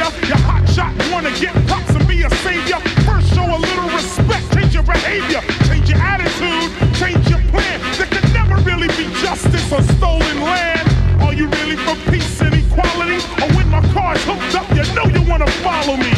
[0.00, 2.78] Overseer, you hot shot, wanna get props and be a savior.
[3.04, 7.80] First, show a little respect, change your behavior, change your attitude, change your plan.
[7.98, 10.86] There can never really be justice on stolen land.
[11.22, 13.20] Are you really for peace and equality?
[13.42, 16.12] Or when my car's hooked up, you know you wanna follow me.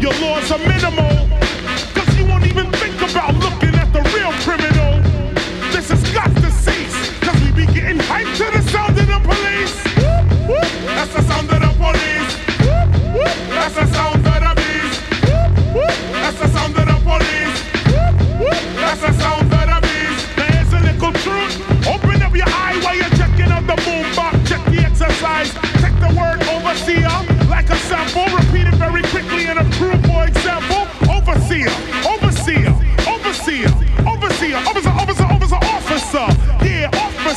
[0.00, 1.21] Your laws are minimal,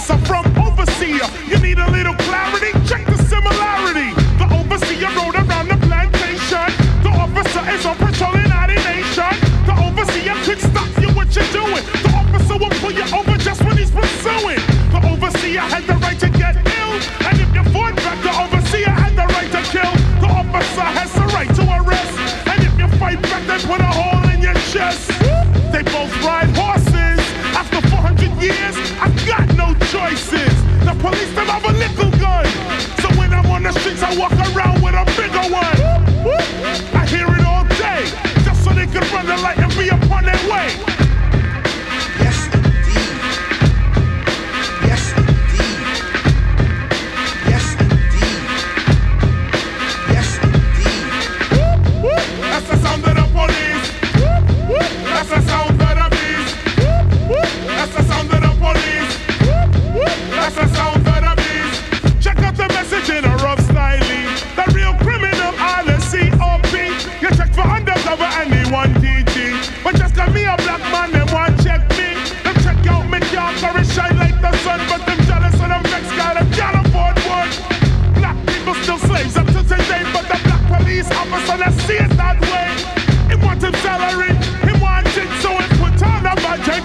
[0.07, 0.44] I'm from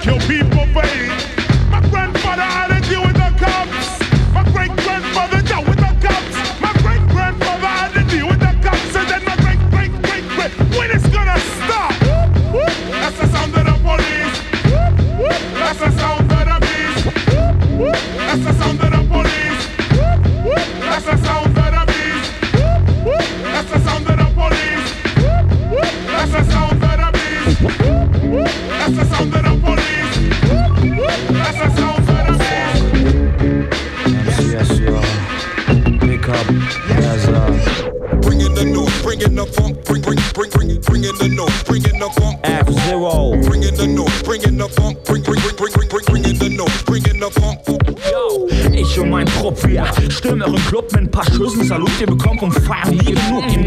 [0.02, 0.59] Kill people.
[50.10, 51.64] Stürmen euren Club mit ein paar Schüssen.
[51.64, 53.52] Salut, ihr bekommt und feiern nie genug.
[53.52, 53.66] Im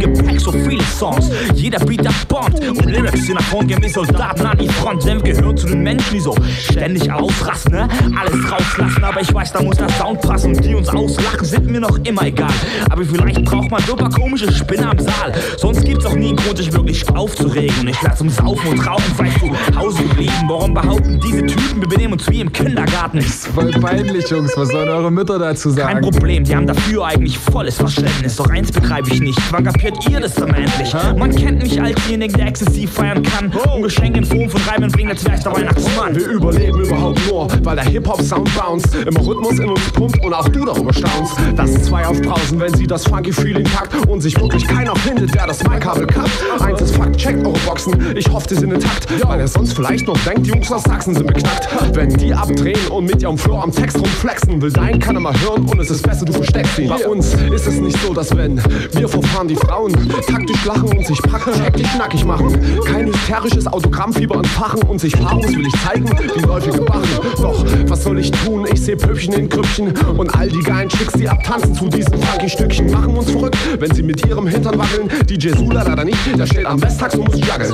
[0.94, 1.30] Songs.
[1.56, 2.60] Jeder Beat der bombt.
[2.68, 5.06] Und Lyrics, die nach vorn gehen wie Soldaten an die Front.
[5.06, 6.36] Denn wir gehören zu den Menschen, die so
[6.70, 7.88] ständig ausrasten, ne?
[8.20, 9.04] Alles rauslassen.
[9.04, 10.56] Aber ich weiß, da muss der Sound passen.
[10.56, 12.54] Und die uns auslachen, sind mir noch immer egal.
[12.90, 15.34] Aber vielleicht braucht man so paar komische Spinner am Saal.
[15.58, 17.76] Sonst gibt's auch nie einen Grund, sich wirklich aufzuregen.
[17.82, 20.34] Und ich werde zum Saufen und Rauchen vielleicht zu Hause geblieben.
[20.48, 23.18] Warum behaupten diese Typen, wir benehmen uns wie im Kindergarten?
[23.18, 24.52] Ist voll peinlich, Jungs.
[24.56, 25.94] Was sollen eure Mütter dazu sagen?
[25.94, 28.36] Kein Problem, die haben dafür eigentlich volles Verständnis.
[28.36, 30.83] Doch eins begreife ich nicht, wann kapiert ihr das dann endlich?
[31.18, 33.52] Man kennt mich als denjenigen, der exzessiv feiern kann.
[33.74, 36.16] Und Geschenke in Form von Reimen bringt jetzt vielleicht der Weihnachtsmann.
[36.16, 40.48] Wir überleben überhaupt nur, weil der Hip-Hop-Sound bounce im Rhythmus in uns pumpt und auch
[40.50, 41.36] du darüber staunst.
[41.56, 45.48] Dass zwei aufbrausen, wenn sie das funky Feeling packt und sich wirklich keiner findet, der
[45.48, 46.32] das Mic-Kabel kappt.
[46.60, 50.08] Eins ist Fakt, checkt eure Boxen, ich hoffe, die sind intakt, weil ihr sonst vielleicht
[50.08, 51.68] noch denkt, die Jungs aus Sachsen sind beknackt.
[51.94, 55.66] Wenn die abdrehen und mit ihrem Flow am Text rumflexen, will dein keiner mal hören
[55.66, 56.90] und es ist besser, du versteckst ihn.
[56.90, 58.62] Bei uns ist es nicht so, dass wenn
[58.92, 59.94] wir verfahren, die Frauen
[60.28, 62.82] taktisch lachen und sich packen, hektisch nackig machen.
[62.86, 66.06] Kein hysterisches Autogrammfieber entfachen und sich paarungswillig zeigen,
[66.36, 67.04] wie läufige Bachen.
[67.42, 68.66] Doch, was soll ich tun?
[68.72, 72.50] Ich seh Püppchen in Krüppchen und all die geilen Chicks, die abtanzen zu diesen funky
[72.50, 75.10] Stückchen, machen uns verrückt, wenn sie mit ihrem Hintern wackeln.
[75.28, 77.74] DJ Sula leider nicht, der steht am Westtags und muss jaggeln.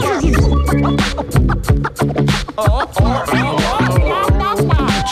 [3.29, 4.38] Check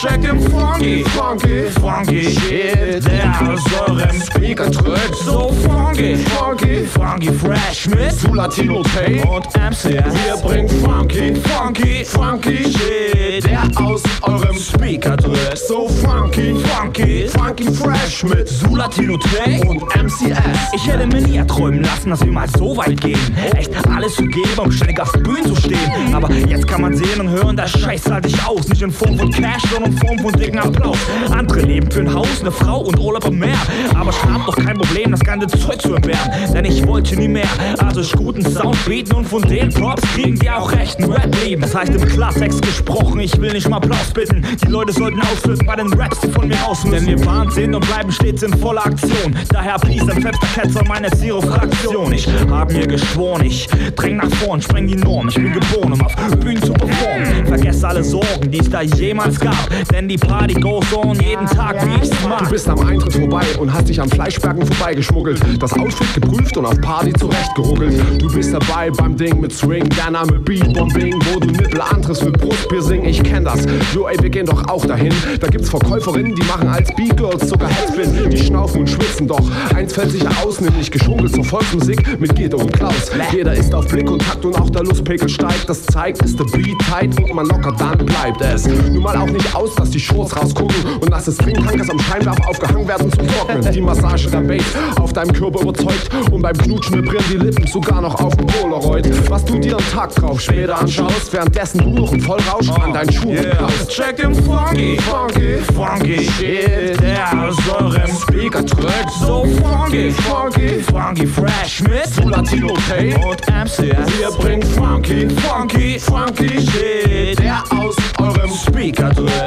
[0.01, 5.15] den funky, funky, funky Shit, der aus eurem Speaker tritt.
[5.25, 10.13] So funky, funky, funky fresh mit Sulatino Tay und MCS.
[10.13, 15.57] Wir bringen funky, funky, funky Shit, der aus eurem Speaker tritt.
[15.57, 20.73] So funky, funky, funky fresh mit Sulatino Tay und MCS.
[20.73, 23.35] Ich hätte mir nie erträumen lassen, dass wir mal so weit gehen.
[23.55, 26.13] Echt alles zu geben, um ständig auf Bühnen zu stehen.
[26.13, 28.67] Aber jetzt kann man sehen und hören, das Scheiß zahlt dich aus.
[28.67, 30.97] Nicht in Form von Cash, sondern in Form von dicken Applaus.
[31.31, 33.57] Andere leben für ein Haus, eine Frau und Urlaub am Meer.
[33.95, 36.29] Aber ich doch kein Problem, das ganze Zeug zu entbehren.
[36.53, 37.47] Denn ich wollte nie mehr.
[37.79, 41.33] Also ich guten Sound bieten und von den Props kriegen die auch recht ein Rap
[41.43, 41.61] leben.
[41.61, 44.45] Das heißt im Klartext gesprochen, ich will nicht um Applaus bitten.
[44.63, 47.05] Die Leute sollten ausflippen bei den Raps, die von mir aus müssen.
[47.05, 49.35] Denn wir waren sind und bleiben stets in voller Aktion.
[49.49, 52.11] Daher please, ein fester Ketzer meine Zero-Fraktion.
[52.11, 55.29] Ich hab mir geschworen, ich dräng nach vorn, spreng die Norm.
[55.29, 57.45] Ich bin geboren, um auf Bühnen zu performen.
[57.47, 59.69] Vergess alle Sorgen, die es da jemals gab.
[59.91, 62.43] Denn die Party goes on jeden Tag, wie ich's mag.
[62.43, 65.39] Du bist am Eintritt vorbei und hast dich an Fleischbergen vorbeigeschmuggelt.
[65.61, 68.21] Das Outfit geprüft und auf Party zurechtgeruckelt.
[68.21, 72.31] Du bist dabei beim Ding mit Swing, der Name Beatbombing, wo du Nippel antrittst für
[72.31, 73.05] Brustpiercing.
[73.05, 73.65] Ich kenn das.
[73.93, 75.13] Jo, ey, wir gehen doch auch dahin.
[75.39, 78.29] Da gibt's Verkäuferinnen, die machen als Beat-Girls sogar Headspin.
[78.29, 79.41] Die schnaufen und schwitzen doch.
[79.75, 83.11] Eins fällt sicher aus, nämlich geschunkelt zur Volksmusik mit Guido und Klaus.
[83.31, 85.69] Jeder ist auf Blick und Takt und auch der Lustpegel steigt.
[85.69, 88.67] Das zeigt, ist der Beat tight und man locker, dann bleibt es.
[88.67, 92.47] Nun mal auch nicht aus, dass die Shorts rausgucken und dass es Trinktankers am Scheinwerfer
[92.47, 93.71] aufgehangen werden zum Trocknen.
[93.71, 94.63] Die Massage der Bass
[94.99, 99.07] auf deinem Körper überzeugt und beim Knutschen vibrieren die Lippen sogar noch auf dem Polaroid.
[99.29, 103.11] Was du dir am Tag drauf später anschaust, währenddessen du noch im Vollrausch an deinen
[103.11, 103.55] Schuhen Yeah.
[103.55, 103.89] klaust.
[103.89, 109.11] Check den funky, funky, funky Shit, der aus eurem Speaker drückt.
[109.19, 114.19] So funky, funky, funky fresh mit Sulatino Tay und MCS.
[114.19, 119.46] Wir bringen funky, funky, funky Shit, der aus eurem Speaker drückt.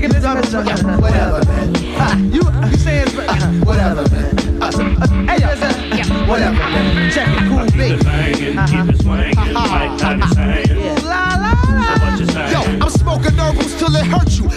[0.00, 1.00] nigga bitch, I'm.
[1.00, 2.32] Whatever, man.
[2.32, 2.40] You,
[2.70, 5.28] you saying, uh, whatever, man.
[5.28, 6.99] Hey, yo, whatever, man.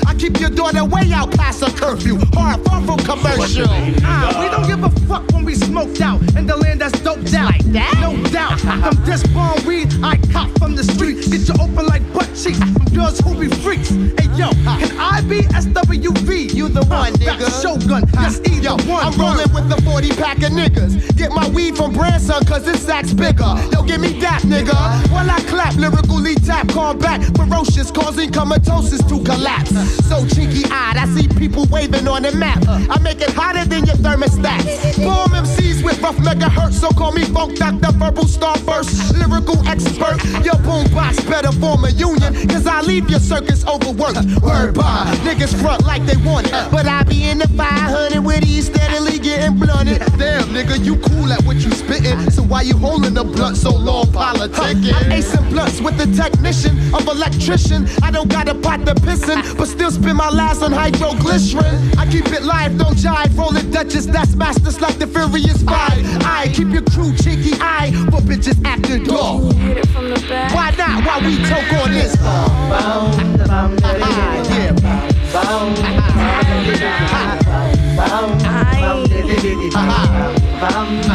[0.06, 2.20] I keep your daughter way out past her curfew.
[2.34, 3.66] Hard far from commercial.
[4.04, 7.34] Ah, we don't give a fuck when we smoked out in the land that's doped
[7.34, 7.52] out.
[7.52, 7.98] Like that?
[8.00, 8.60] No doubt.
[8.60, 11.26] From this bomb weed I cop from the street.
[11.32, 13.90] Get you open like butt cheeks from girls who be freaks.
[13.90, 16.54] Hey yo, can I be SWV?
[16.54, 17.50] You the one, nigga.
[17.62, 19.04] Shogun, yes, either Yo, one.
[19.06, 21.18] I'm rolling with the 40 pack of niggas.
[21.18, 23.56] Get my weed from Branson, cause this sack's bigger.
[23.72, 24.76] Yo, give me that, nigga.
[25.12, 27.22] While I clap, lyrically tap, call back.
[27.36, 29.62] ferocious, causing comatosis to collapse.
[29.68, 32.64] So cheeky eyed, I see people waving on the map.
[32.68, 34.97] I make it hotter than your thermostats.
[34.97, 40.24] Boom MCs with rough megahertz, so call me Funk Doctor, verbal starburst, lyrical expert.
[40.43, 44.18] Your boombox better form a union, cause I leave your circus overworked.
[44.41, 48.41] Word by niggas front like they want it, but I be in the 500 with
[48.41, 49.99] these steadily getting blunted.
[50.18, 53.72] Damn, nigga, you cool at what you spittin', so why you holding the blunt so
[53.76, 54.93] long politicking?
[54.93, 57.88] I'm acing blunts with the technician of electrician.
[58.01, 61.97] I don't got a pot to pissin', but still spend my last on hydroglycerin.
[61.97, 66.04] I keep it live, no jive, rolling Duchess, that's masters like the Furious Five.
[66.26, 69.54] I keep your crew cheeky eye for bitches after dog.
[69.56, 70.54] Hit it from the back.
[70.54, 71.06] Why not?
[71.06, 72.16] Why we talk on this?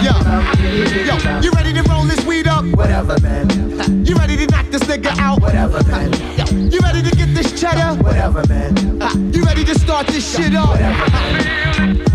[0.03, 0.29] Yeah.
[1.05, 2.65] Yo, yo, you ready to roll this weed up?
[2.77, 3.49] Whatever, man.
[4.05, 4.58] You ready to knock this
[4.89, 5.41] nigga out?
[5.43, 6.13] Whatever, man.
[6.37, 8.03] Yo, you ready to get this cheddar?
[8.03, 9.01] Whatever, man.
[9.01, 10.71] Ha, You ready to start this shit up?
[10.71, 12.05] I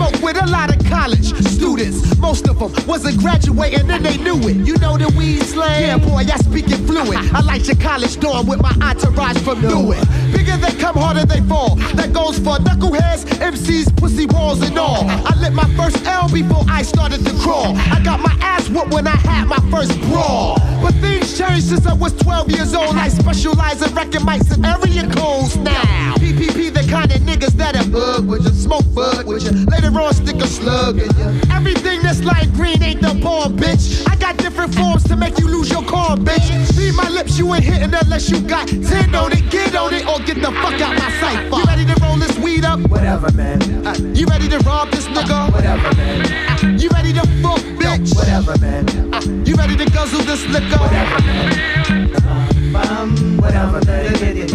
[0.00, 2.16] smoke with a lot of college students.
[2.16, 4.56] Most of them wasn't graduating and they knew it.
[4.66, 5.82] You know the weed slang?
[5.82, 7.18] Yeah, boy, I speak it fluid.
[7.34, 10.00] I like your college dorm with my entourage from Newark.
[10.32, 11.76] Bigger they come, harder they fall.
[11.98, 15.04] That goes for knuckleheads, MCs, pussy walls, and all.
[15.06, 17.76] I lit my first L before I started to crawl.
[17.76, 20.56] I got my ass whooped when I had my first brawl.
[20.80, 22.96] But things changed since I was 12 years old.
[22.96, 26.14] I specialize in wrecking mics and area codes now.
[26.16, 29.66] PPP, the kind of niggas that'll bug with you, smoke bud with you.
[29.66, 31.40] Later on, stick a slug in you.
[31.50, 34.06] Everything that's light green ain't the bomb, bitch.
[34.08, 36.66] I got different forms to make you lose your car, bitch.
[36.72, 39.50] See my lips, you ain't hitting unless you got 10 on it.
[39.50, 41.44] Get on it or get the fuck out my sight.
[41.50, 42.80] You ready to roll this weed up?
[42.88, 43.60] Whatever, man.
[43.86, 45.52] Uh, you ready to rob this nigga?
[45.52, 46.26] Whatever, man.
[46.48, 48.14] Uh, you ready to fuck, bitch?
[48.14, 49.14] Whatever, man.
[49.14, 50.78] Uh, you ready to guzzle this liquor?
[50.78, 52.72] Whatever, man.
[52.72, 54.46] Bum, whatever, man.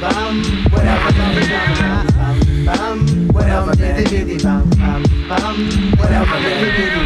[0.00, 1.33] Bum, whatever, man.
[3.32, 5.56] Whatever, bitty bum bum bum.
[5.98, 7.03] Whatever.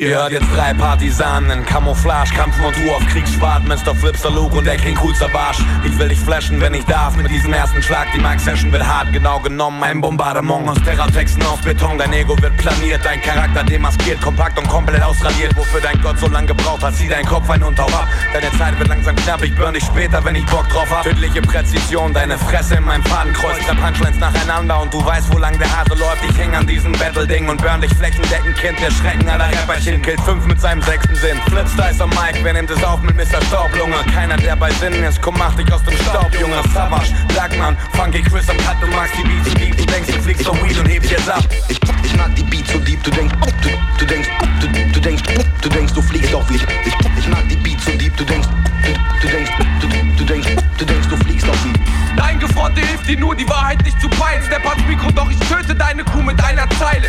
[0.00, 3.92] Ihr hört jetzt drei Partisanen in Camouflage, Kampfmontur auf Kriegsschwad, Mr.
[3.96, 5.58] Flipster Luke und der King coolster Barsch.
[5.84, 8.06] Ich will dich flashen, wenn ich darf, mit diesem ersten Schlag.
[8.14, 11.98] Die Max Session wird hart, genau genommen, ein Bombardement aus Terratexten auf Beton.
[11.98, 15.56] Dein Ego wird planiert, dein Charakter demaskiert, kompakt und komplett ausradiert.
[15.56, 18.06] Wofür dein Gott so lange gebraucht hat, zieh dein Kopf ein und hau ab.
[18.32, 21.02] Deine Zeit wird langsam knapp, ich burn dich später, wenn ich Bock drauf hab.
[21.02, 23.66] Tödliche Präzision, deine Fresse in meinem Fadenkreuz.
[23.68, 26.22] Der Punchlines nacheinander und du weißt, wo lang der Hase läuft.
[26.30, 28.78] Ich häng an diesem Battle-Ding und burn dich flächendeckend, Kind.
[28.80, 29.50] Der Schrecken aller
[29.88, 31.38] Rapperchen killt fünf mit seinem sechsten Sinn.
[31.48, 33.40] Flipstar ist am Mike, wer nimmt es auf mit Mr.
[33.46, 33.96] Staublunge?
[34.12, 36.56] Keiner, der bei Sinnen ist, komm, mach dich aus dem Staub, Junge.
[36.74, 40.48] Savage, Blackman, Funky Chris am Cut, du magst die Beats, die du denkst, du fliegst
[40.48, 41.42] auf Weed und hebst jetzt ab.
[41.68, 43.68] Ich, ich mag die Beats so deep, du denkst, du,
[43.98, 44.28] du denkst,
[44.60, 45.22] du, du denkst,
[45.62, 46.66] du denkst, du fliegst auf Weed.
[46.84, 50.48] Ich, ich mag die Beats so deep, du denkst, du, du denkst, du, du denkst,
[50.76, 51.78] du denkst, du fliegst auf Weed.
[52.20, 54.42] Eingefrorte hilft dir nur, die Wahrheit nicht zu peilen.
[54.42, 57.08] Step ans Mikro, doch ich töte deine Kuh mit einer Zeile.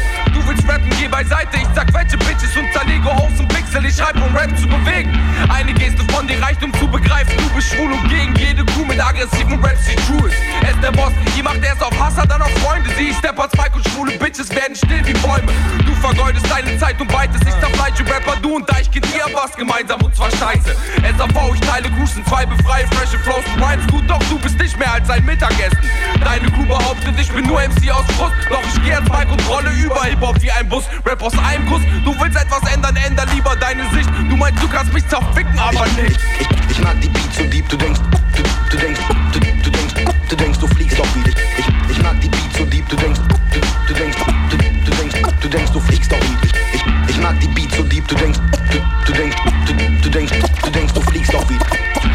[1.10, 3.86] Beiseite, ich sag welche Bitches und zerlege Hoes Pixel.
[3.86, 5.12] Ich schreib, um Rap zu bewegen.
[5.50, 8.86] Eine Geste von dir reicht, um zu begreifen, du bist schwul und gegen jede Kuh
[8.86, 10.38] mit aggressiven Raps, die true ist.
[10.62, 12.90] Er ist der Boss, die macht erst auf Hasser, dann auf Freunde.
[12.98, 15.52] Sie, ich step als Mike und schwule Bitches werden still wie Bäume.
[15.86, 19.36] Du vergeudest deine Zeit und weitest nicht auf Fleisch Rapper, du und Deichkind, ihr habt
[19.36, 20.76] was gemeinsam und zwar scheiße.
[21.18, 24.78] SAV, ich teile Cruisen, zwei befreie, frische Flows und Rhymes gut, doch du bist nicht
[24.78, 25.80] mehr als ein Mittagessen.
[26.24, 29.50] Deine Crew behauptet, ich bin nur MC aus Frust, doch ich geh als Mike und
[29.50, 30.86] rolle über Hip-Hop wie ein Bus.
[31.06, 34.10] Rap aus einem Guss, du willst etwas ändern, änder lieber deine Sicht.
[34.30, 36.20] Du meinst, du kannst mich zerficken, aber nicht.
[36.40, 38.00] Ich, ich mag die Beats so deep, du denkst,
[38.36, 39.02] du, du denkst,
[39.34, 39.94] du, du denkst,
[40.30, 41.28] du denkst, du fliegst auf Weed.
[41.28, 43.20] Ich, ich, ich mag die Beats so deep, du denkst,
[43.52, 44.18] du, du denkst,
[44.50, 46.40] du, du denkst, du denkst, du fliegst auf Weed.
[46.44, 48.40] Ich, ich, ich mag die Beats so deep, du denkst,
[48.72, 50.34] du, du denkst, du, du denkst,
[50.64, 51.62] du denkst, du fliegst auf Weed.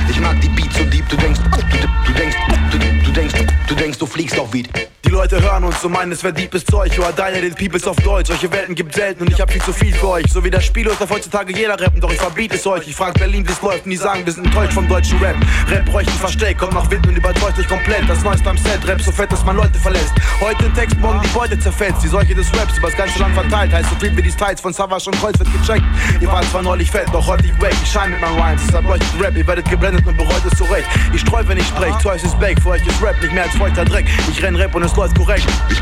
[0.09, 2.37] Ich mag die Beats so deep, du denkst, du, du denkst,
[2.71, 3.35] du, du denkst,
[3.67, 4.69] du denkst, du fliegst auf Weed.
[4.75, 4.94] Die
[5.25, 6.93] Leute hören uns und meinen, es wär deepes Zeug.
[6.99, 8.29] Oder deine den Peoples auf Deutsch.
[8.29, 10.27] Solche Welten gibt selten und ich hab viel zu viel für euch.
[10.31, 12.87] So wie das Spiel darf heutzutage jeder rappen, doch ich verbiete es euch.
[12.87, 15.35] Ich frag Berlin, wie's läuft und die sagen, wir sind enttäuscht vom deutschen Rap.
[15.71, 18.07] Rap bräuchte ein Versteck, kommt nach Wind und überzeugt euch komplett.
[18.07, 20.13] Das Neueste am Set, Rap so fett, dass man Leute verlässt.
[20.41, 22.05] Heute ein Text, morgen die Beute zerfetzt.
[22.05, 23.73] Die Seuche des Raps übers ganze Land verteilt.
[23.73, 25.87] Heißt so viel wie die Styles von Savage und Kreuz wird gecheckt.
[26.21, 27.73] Ihr wart zwar neulich fett, doch heute ich wack.
[27.83, 29.35] Ich schein mit meinen Rhymes, deshalb leuchtet Rap.
[29.35, 30.87] Ihr werdet geblendet und bereut es zurecht.
[31.15, 32.61] Ich streu, wenn ich sprech, Twice ist back.
[32.61, 34.05] Für euch ist Rap nicht mehr als feuchter Dreck.
[34.31, 35.47] Ich renn Rap und es läuft korrekt.
[35.71, 35.81] Ich,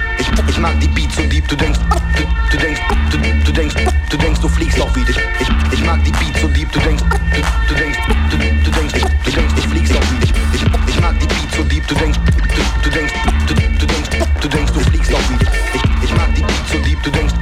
[0.49, 1.79] ich mag die Beats so deep, du denkst,
[2.17, 2.81] du, du denkst,
[3.11, 3.75] du, du denkst,
[4.11, 5.09] du denkst, du fliegst auf Weed.
[5.09, 8.71] Ich, ich, ich mag die Beats so deep, du denkst, du, du denkst, du, du
[8.71, 10.25] denkst, du denkst, du fliegst auf Weed.
[10.25, 13.15] Ich, ich, ich mag die Beats so deep, du denkst, du, du denkst,
[13.47, 14.11] du, du denkst,
[14.41, 15.49] du denkst, du fliegst auf Weed.
[15.75, 17.35] Ich, ich mag die Beats so deep, du denkst,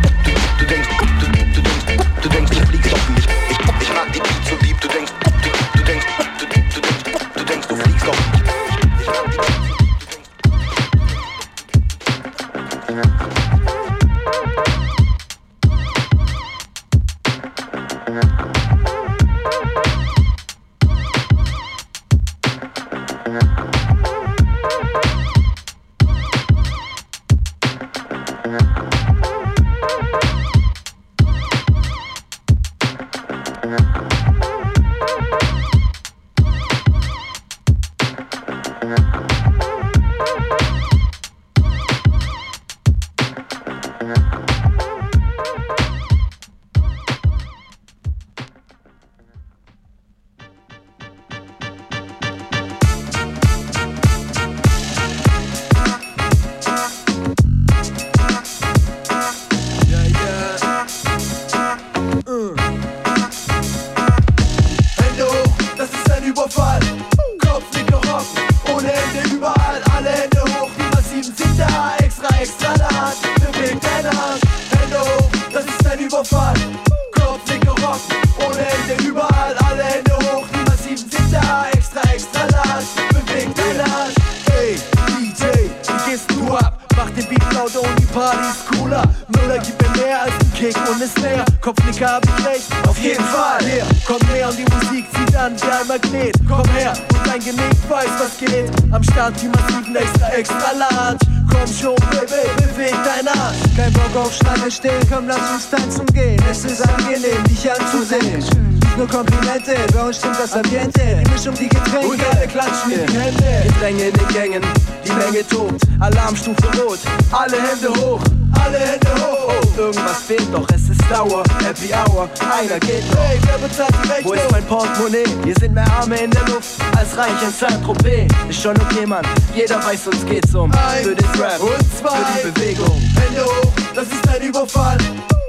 [110.41, 111.01] das Ambiente.
[111.23, 113.63] Die Mischung, die Getränke, und alle klatschen in die Hände.
[113.67, 114.63] Gedränge in den Gängen,
[115.05, 115.83] die Menge tobt.
[116.01, 116.99] Alarmstufe rot,
[117.31, 118.23] alle Hände hoch,
[118.65, 119.53] alle Hände hoch.
[119.77, 123.21] Oh, irgendwas fehlt doch, es ist Dauer, Happy Hour, einer geht noch.
[123.21, 124.33] Hey, wer bezahlt die Rechnung?
[124.33, 125.25] Wo ist mein Portemonnaie?
[125.45, 128.33] Hier sind mehr Arme in der Luft als reich in Saint-Tropez.
[128.49, 130.73] Ist schon okay, Mann, jeder weiß, uns geht's um.
[131.03, 132.17] für den Rap, und zwei.
[132.17, 133.03] für die Bewegung.
[133.21, 134.97] Hände hoch, das ist ein Überfall.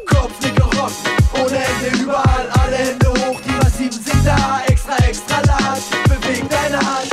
[0.06, 0.92] Kopfnicker rock,
[1.36, 4.71] Ohne Ende überall, alle Hände hoch, die Massiven sind da.
[4.92, 7.08] Extra, extra large, beweg deine Hand.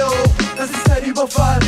[0.00, 1.58] Hoch, das ist ein Überfall.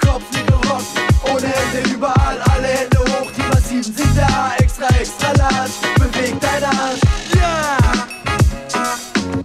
[0.00, 0.84] Kopf nicht gerockt,
[1.24, 4.52] ohne Hände überall, alle Hände hoch, die Massiven sind da.
[4.58, 7.00] Extra, extra large, beweg deine Hand.
[7.34, 7.78] Ja!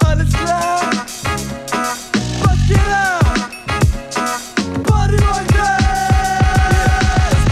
[0.06, 0.92] Alles klar?
[2.42, 3.50] Was geht ab?
[4.84, 5.18] Party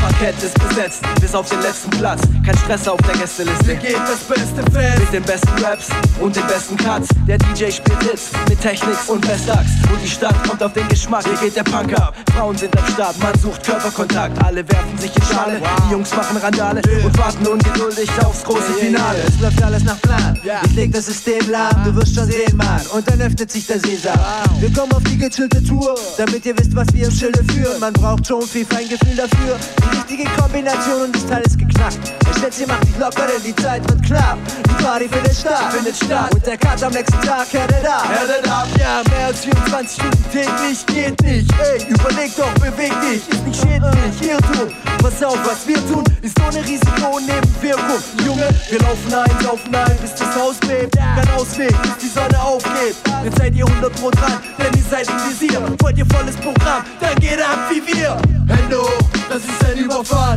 [0.02, 1.02] Parkett ist besetzt,
[1.32, 2.22] bis auf den letzten Platz.
[2.46, 3.66] Kein Stress auf der Gästeliste.
[3.66, 5.00] Hier geht das beste Fest.
[5.00, 5.88] Mit den besten Raps
[6.20, 7.08] und den besten Cuts.
[7.28, 9.70] Der DJ spielt Hits mit Technik und Festachs.
[9.92, 11.24] Und die Stadt kommt auf den Geschmack.
[11.26, 12.16] Hier geht der Punk ab.
[12.36, 14.44] Frauen sind am Start, man sucht Körperkontakt.
[14.44, 15.62] Alle werfen sich in Schale.
[15.88, 19.20] Die Jungs machen Randale und warten ungeduldig aufs große Finale.
[19.28, 20.40] Es läuft alles nach Plan.
[20.66, 22.82] Ich leg das System lahm, du wirst schon sehen, Mann.
[22.94, 24.20] Und dann öffnet sich der Sesam.
[24.60, 27.80] Wir kommen auf die gechillte Tour, damit ihr wisst, was wir im Schilde führen.
[27.80, 29.58] Man braucht schon viel Feingefühl dafür.
[29.80, 32.00] Die richtige Kombination und das Teil ist geknackt.
[32.32, 34.38] Ich schätze, ihr macht dich locker, denn die Zeit wird knapp.
[34.66, 36.34] Die Party findet statt, findet statt.
[36.34, 38.08] Und der Cut am nächsten Tag härtet ab.
[38.10, 41.52] Härtet ab, ja, mehr als 24 Stunden täglich geht nicht.
[41.60, 44.30] Ey, überleg doch, beweg dich, ist nicht schädlich.
[44.30, 48.02] Irrtum, pass auf, was wir tun, ist ohne Risiko und Nebenwirkung.
[48.26, 50.96] Junge, wir laufen ein, laufen ein, bis das Haus bebt.
[50.96, 52.96] Kein Ausweg, bis die Sonne aufgeht.
[53.24, 55.62] Jetzt seid ihr 100 Pro dran, denn ihr seid im Visier.
[55.80, 58.18] Wollt ihr volles Programm, dann geht ab wie wir.
[58.48, 60.36] Hände hoch, das ist ein Überfall.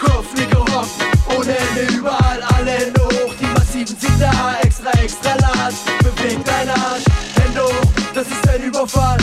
[0.00, 0.88] Kopf nicht gehockt,
[1.36, 3.34] ohne Hände überall, alle Hände hoch.
[3.38, 5.76] Die Massiven sind da, extra, extra large.
[6.02, 9.18] Bewegt deine Arsch, Hände hoch, das ist ein Überfall.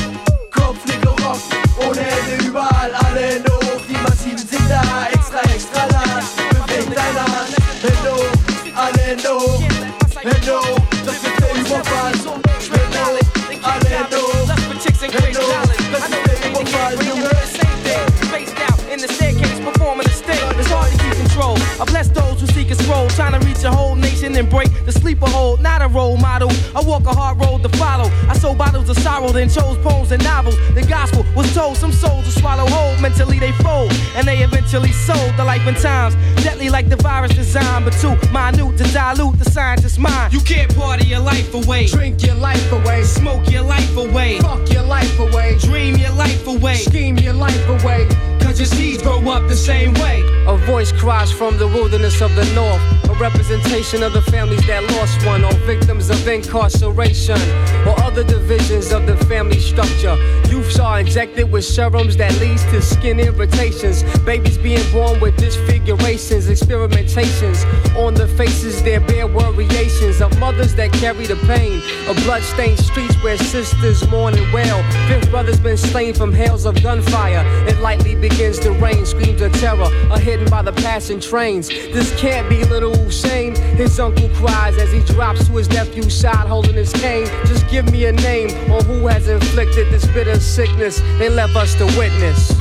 [23.18, 25.62] Trying to reach a whole nation and break the sleeper hold.
[25.62, 26.50] Not a role model.
[26.76, 28.10] I walk a hard road to follow.
[28.28, 30.58] I sold bottles of sorrow, then chose poems and novels.
[30.74, 32.96] The gospel was told some souls will swallow whole.
[33.02, 36.16] Mentally they fold, and they eventually sold the life and times.
[36.44, 40.34] Deadly like the virus designed, but too minute to dilute the scientist's mind.
[40.34, 41.86] You can't party your life away.
[41.88, 43.04] Drink your life away.
[43.04, 44.40] Smoke your life away.
[44.40, 45.58] Fuck your life away.
[45.60, 46.76] Dream your life away.
[46.76, 48.08] Scheme your life away.
[48.42, 50.24] Cause your seeds grow up the same way.
[50.48, 52.82] A voice cries from the wilderness of the north.
[53.10, 57.40] A representation of the families that lost one, or victims of incarceration,
[57.88, 60.16] or other divisions of the family structure.
[60.50, 64.04] Youths are injected with serums that leads to skin irritations.
[64.20, 67.66] Babies being born with disfigurations, experimentations
[67.96, 68.82] on the faces.
[68.84, 74.38] There bear variations of mothers that carry the pain of bloodstained streets where sisters mourn
[74.38, 74.84] and wail.
[75.08, 77.44] Fifth brother's been slain from hails of gunfire.
[77.68, 79.06] It lightly begins to rain.
[79.06, 81.70] Screams of terror are hidden by the passing trains.
[81.70, 83.56] This can't be little Hussein.
[83.76, 87.26] His uncle cries as he drops to his nephew's side holding his cane.
[87.46, 91.76] Just give me a name on who has inflicted this bitter sickness they left us
[91.76, 92.54] to witness.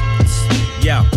[0.83, 1.09] Yeah.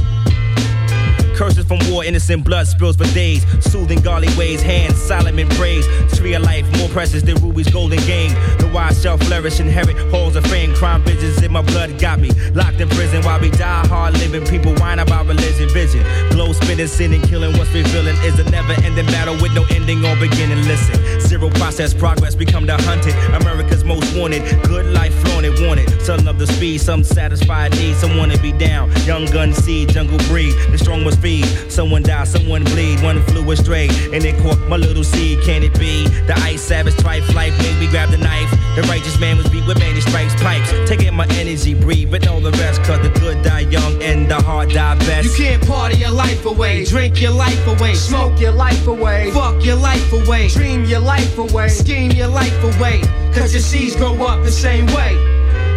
[1.40, 3.46] Curses from war, innocent blood spills for days.
[3.64, 5.88] Soothing godly ways, hands Solomon praise.
[6.14, 8.34] Tree of life, more precious than ruby's golden game.
[8.60, 10.76] The wise shall flourish, inherit halls of fame.
[10.76, 14.46] Crime visions in my blood got me locked in prison while we die hard living.
[14.48, 16.04] People whine about religion, vision.
[16.32, 17.58] Glow spinning, sinning, killing.
[17.58, 20.62] What's revealing is a never ending battle with no ending or beginning.
[20.68, 23.16] Listen, zero process progress become the hunted.
[23.34, 24.44] America's most wanted.
[24.64, 26.02] Good life flaunted, wanted.
[26.02, 27.96] Some love the speed, some satisfied need.
[27.96, 28.92] Some wanna be down.
[29.06, 30.54] Young gun seed, jungle breed.
[30.72, 31.29] The strong must feed.
[31.70, 33.02] Someone die, someone bleed.
[33.02, 35.42] One flew astray, and it caught my little seed.
[35.44, 36.08] Can it be?
[36.28, 38.50] The ice savage trife life made me grab the knife.
[38.76, 40.70] The righteous man was beat with many stripes, pipes.
[40.90, 42.82] Taking my energy, breathe, but all the rest.
[42.84, 45.26] Cause the good die young and the hard die best.
[45.30, 49.32] You can't party your life away, drink your life away, Smoke your life away.
[49.32, 51.70] fuck your life away, Dream your life away.
[51.70, 53.02] scheme your life away.
[53.34, 55.14] Cause your seeds grow up the same way.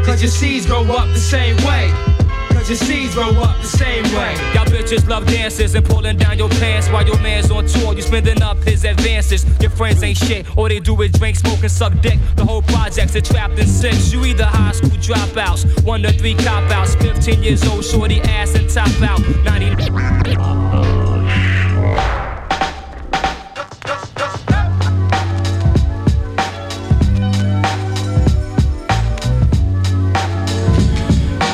[0.05, 2.12] Cause your seeds grow up the same way.
[2.69, 4.35] Your seeds grow up the same way.
[4.55, 7.93] Y'all bitches love dances and pulling down your pants while your man's on tour.
[7.93, 9.45] You spending up his advances.
[9.61, 10.47] Your friends ain't shit.
[10.57, 12.19] All they do is drink, smoke, and suck dick.
[12.37, 14.13] The whole project's a trapped in six.
[14.13, 18.55] You either high school dropouts, one to three cop outs, 15 years old, shorty ass
[18.55, 19.21] and top out.
[19.45, 21.02] 90.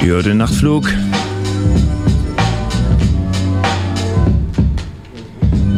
[0.08, 0.90] Hört den Nachtflug.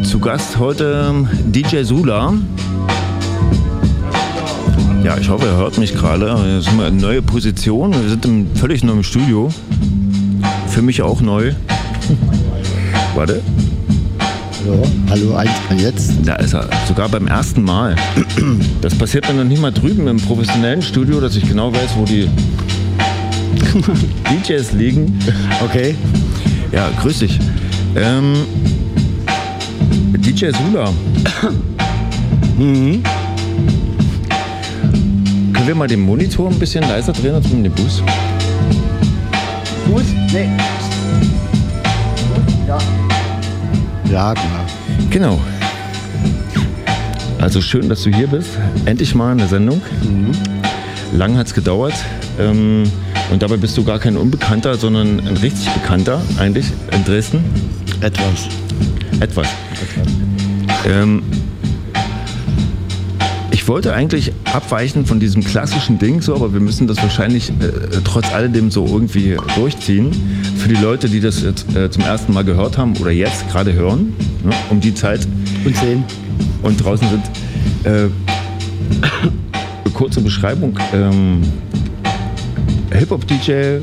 [0.05, 2.35] Zu Gast heute ähm, DJ Sula.
[5.03, 6.63] Ja, ich hoffe, er hört mich gerade.
[6.63, 7.93] Sind wir in neue Position.
[7.93, 9.53] Wir sind im völlig neuen Studio.
[10.69, 11.53] Für mich auch neu.
[13.17, 13.43] Warte.
[15.09, 16.13] Hallo, eins, jetzt.
[16.25, 17.97] Da ist er, sogar beim ersten Mal.
[18.81, 22.05] Das passiert mir noch nicht mal drüben im professionellen Studio, dass ich genau weiß, wo
[22.05, 22.29] die
[24.31, 25.19] DJs liegen.
[25.63, 25.95] Okay.
[26.73, 27.39] Ja, grüß dich.
[27.97, 28.35] Ähm,
[30.19, 30.93] DJ Sula.
[32.59, 33.03] Mhm.
[35.53, 38.03] Können wir mal den Monitor ein bisschen leiser drehen als mit dem Bus?
[39.87, 40.05] Fuß?
[40.33, 40.49] Nee.
[42.67, 42.79] Ja.
[44.11, 44.65] Ja, genau.
[45.11, 45.41] Genau.
[47.41, 48.51] Also schön, dass du hier bist.
[48.85, 49.81] Endlich mal eine Sendung.
[51.13, 51.95] Lang hat es gedauert.
[52.39, 52.85] Ähm,
[53.31, 57.45] und dabei bist du gar kein Unbekannter, sondern ein richtig Bekannter eigentlich in Dresden.
[58.01, 58.49] Etwas.
[59.21, 59.49] Etwas.
[60.87, 61.23] Ähm,
[63.51, 68.01] ich wollte eigentlich abweichen von diesem klassischen Ding so, aber wir müssen das wahrscheinlich äh,
[68.05, 70.11] trotz alledem so irgendwie durchziehen.
[70.57, 73.73] Für die Leute, die das jetzt äh, zum ersten Mal gehört haben oder jetzt gerade
[73.73, 74.15] hören,
[74.45, 75.27] ne, um die Zeit
[75.65, 76.05] und sehen
[76.63, 77.23] und draußen sind.
[77.85, 78.09] Äh,
[79.95, 80.79] kurze Beschreibung.
[80.95, 81.43] Ähm,
[82.93, 83.81] Hip-Hop-DJ,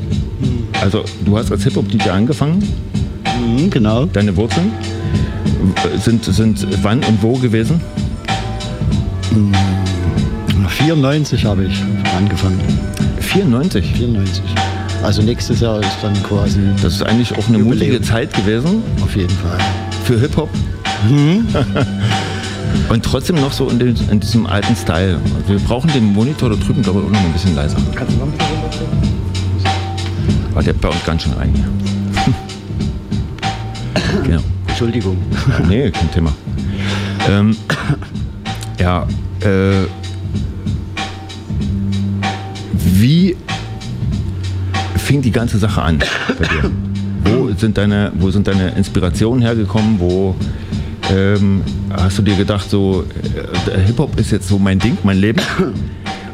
[0.80, 2.62] also du hast als Hip-Hop-DJ angefangen.
[3.40, 4.06] Mhm, genau.
[4.06, 4.70] Deine Wurzeln
[5.98, 7.80] sind, sind wann und wo gewesen?
[10.68, 11.82] 94 habe ich
[12.16, 12.60] angefangen.
[13.20, 13.92] 94?
[13.94, 14.42] 94.
[15.02, 16.60] Also nächstes Jahr ist dann quasi.
[16.82, 18.82] Das ist eigentlich auch eine mutige Zeit gewesen.
[19.02, 19.58] Auf jeden Fall.
[20.04, 20.48] Für Hip-Hop.
[22.88, 25.20] Und trotzdem noch so in, den, in diesem alten Style.
[25.46, 27.76] Wir brauchen den Monitor da drüben, glaube ich, auch noch ein bisschen leiser.
[27.94, 28.47] Kannst du noch ein bisschen?
[30.58, 31.68] Aber der baut ganz schön rein hier.
[34.24, 34.42] genau.
[34.66, 35.16] Entschuldigung.
[35.68, 36.34] Nee, kein Thema.
[37.30, 37.56] Ähm,
[38.80, 39.06] ja,
[39.38, 39.86] äh,
[42.72, 43.36] wie
[44.96, 46.00] fing die ganze Sache an
[46.36, 46.72] bei dir?
[47.22, 50.00] Wo sind deine, wo sind deine Inspirationen hergekommen?
[50.00, 50.34] Wo
[51.14, 53.04] ähm, hast du dir gedacht, so
[53.72, 55.40] äh, Hip-Hop ist jetzt so mein Ding, mein Leben?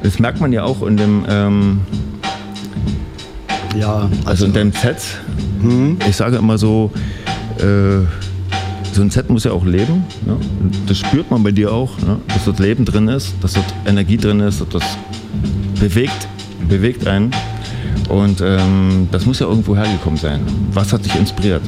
[0.02, 1.80] Das merkt man ja auch in dem, ähm,
[3.78, 4.96] ja, also in deinem Set.
[6.08, 6.90] Ich sage immer so,
[7.58, 8.04] äh,
[8.92, 10.04] so ein Set muss ja auch leben.
[10.24, 10.36] Ne?
[10.86, 12.18] Das spürt man bei dir auch, ne?
[12.28, 14.82] dass dort Leben drin ist, dass dort Energie drin ist, dass das
[15.80, 16.28] bewegt,
[16.68, 17.30] bewegt einen.
[18.08, 20.40] Und ähm, das muss ja irgendwo hergekommen sein.
[20.72, 21.62] Was hat dich inspiriert?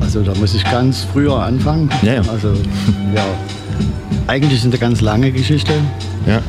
[0.00, 1.90] Also da muss ich ganz früher anfangen.
[2.02, 2.22] Ja, ja.
[2.30, 2.48] Also
[3.14, 3.24] ja,
[4.26, 5.72] eigentlich ist eine ganz lange Geschichte.
[6.26, 6.40] Ja.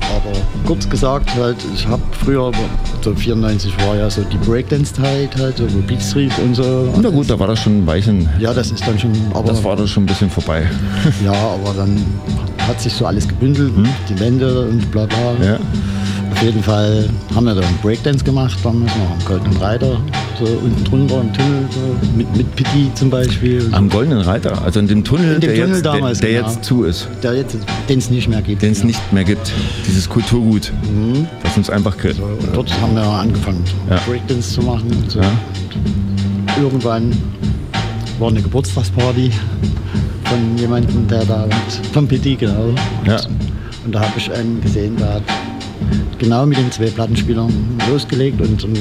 [0.00, 2.50] Aber kurz gesagt, halt, ich habe früher,
[3.06, 6.92] so 94 war ja so die Breakdance-Zeit, halt, so Beat Street und so.
[7.00, 8.28] Na gut, da war das schon ein Weichen.
[8.40, 9.12] Ja, das ist dann schon.
[9.32, 10.68] Aber Das war dann schon ein bisschen vorbei.
[11.24, 12.04] Ja, aber dann
[12.66, 13.72] hat sich so alles gebündelt,
[14.08, 15.36] die Wände und bla bla.
[15.38, 15.44] Hm?
[15.44, 15.58] Ja.
[16.32, 20.00] Auf jeden Fall haben wir dann Breakdance gemacht, damals noch am Goldenen Reiter,
[20.38, 23.68] so unten drunter im Tunnel, so, mit, mit Pitti zum Beispiel.
[23.72, 26.40] Am Goldenen Reiter, also in dem Tunnel, In dem der, Tunnel jetzt, damals, der, der
[26.40, 26.52] genau.
[26.52, 27.08] jetzt zu ist.
[27.22, 27.56] Der jetzt,
[27.88, 28.62] den es nicht mehr gibt.
[28.62, 29.52] Den es nicht mehr gibt.
[29.86, 31.26] Dieses Kulturgut, Mhm.
[31.42, 32.20] das uns einfach kriegt.
[32.20, 33.98] Und dort haben wir angefangen, Ja.
[34.06, 34.90] Breakdance zu machen.
[34.90, 35.20] Und so.
[35.20, 35.30] Ja.
[36.56, 37.12] Und irgendwann
[38.18, 39.30] war eine Geburtstagsparty
[40.24, 41.46] von jemandem, der da
[41.92, 42.74] vom Pitti, genau.
[43.06, 43.20] Ja.
[43.84, 45.22] Und da habe ich einen gesehen, der hat
[46.18, 47.52] genau mit den zwei Plattenspielern
[47.90, 48.78] losgelegt und, und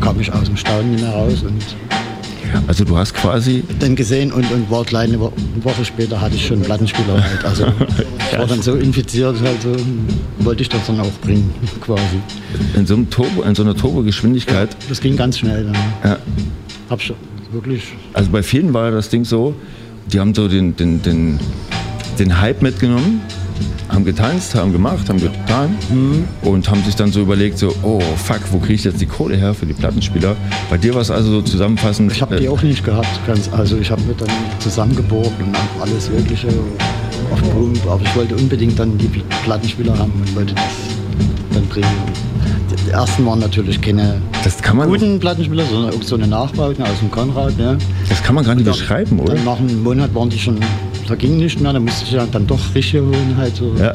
[0.00, 1.62] kam ich aus dem Staunen nicht mehr raus und
[2.66, 6.34] Also du hast quasi dann gesehen und, und war kleine Wo eine Woche später hatte
[6.34, 7.44] ich schon einen Plattenspieler halt.
[7.44, 7.66] Also
[8.32, 9.76] ich war dann so infiziert, halt so,
[10.40, 12.20] wollte ich das dann auch bringen, quasi.
[12.74, 14.76] in so, einem Turbo, in so einer Turbogeschwindigkeit.
[14.88, 15.76] Das ging ganz schnell dann.
[16.04, 16.18] Ja.
[16.88, 17.16] Hab schon
[17.52, 17.82] wirklich.
[18.12, 19.54] Also bei vielen war das Ding so,
[20.06, 21.40] die haben so den, den, den,
[22.18, 23.20] den Hype mitgenommen,
[23.88, 25.76] haben getanzt, haben gemacht, haben getan
[26.42, 29.36] und haben sich dann so überlegt, so, oh fuck, wo kriege ich jetzt die Kohle
[29.36, 30.36] her für die Plattenspieler?
[30.70, 32.12] Bei dir war es also so zusammenfassend.
[32.12, 36.10] Ich habe die auch nicht gehabt, ganz, also ich habe mir dann zusammengeborgt und alles
[36.10, 36.48] Mögliche
[37.32, 39.08] auf Pump, aber ich wollte unbedingt dann die
[39.44, 40.64] Plattenspieler haben und wollte das
[41.52, 41.88] dann bringen.
[42.86, 44.20] Die, ersten waren natürlich keine
[44.86, 47.52] guten Plattenspieler, sondern auch so eine Nachbauten aus dem Konrad.
[47.58, 47.76] Ja.
[48.08, 49.34] das kann man gar nicht Dann- beschreiben, oder?
[49.34, 50.56] Dann nach einem Monat waren die schon,
[51.10, 53.74] da ging nicht mehr, da musste ich ja dann doch richtige holen halt so.
[53.76, 53.92] Ja.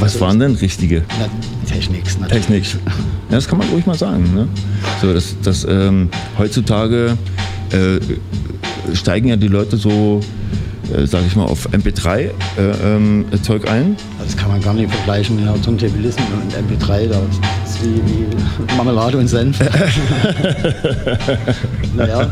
[0.00, 1.04] Was waren denn richtige?
[1.20, 1.26] Na,
[1.72, 2.46] Techniks natürlich.
[2.46, 2.64] Technik.
[2.84, 4.34] Ja, das kann man ruhig mal sagen.
[4.34, 4.48] Ne?
[5.00, 7.16] So, das, das, ähm, heutzutage
[7.70, 8.00] äh,
[8.94, 10.18] steigen ja die Leute so,
[10.92, 12.32] äh, sag ich mal, auf MP3 äh,
[13.42, 13.94] Zeug ein.
[14.18, 17.20] Das kann man gar nicht vergleichen, ja, Turntablismus und MP3, das
[17.64, 18.26] ist wie, wie
[18.76, 19.60] Marmelade und Senf.
[21.94, 22.28] naja.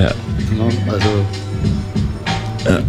[0.00, 0.12] Ja.
[0.58, 1.08] Ja, also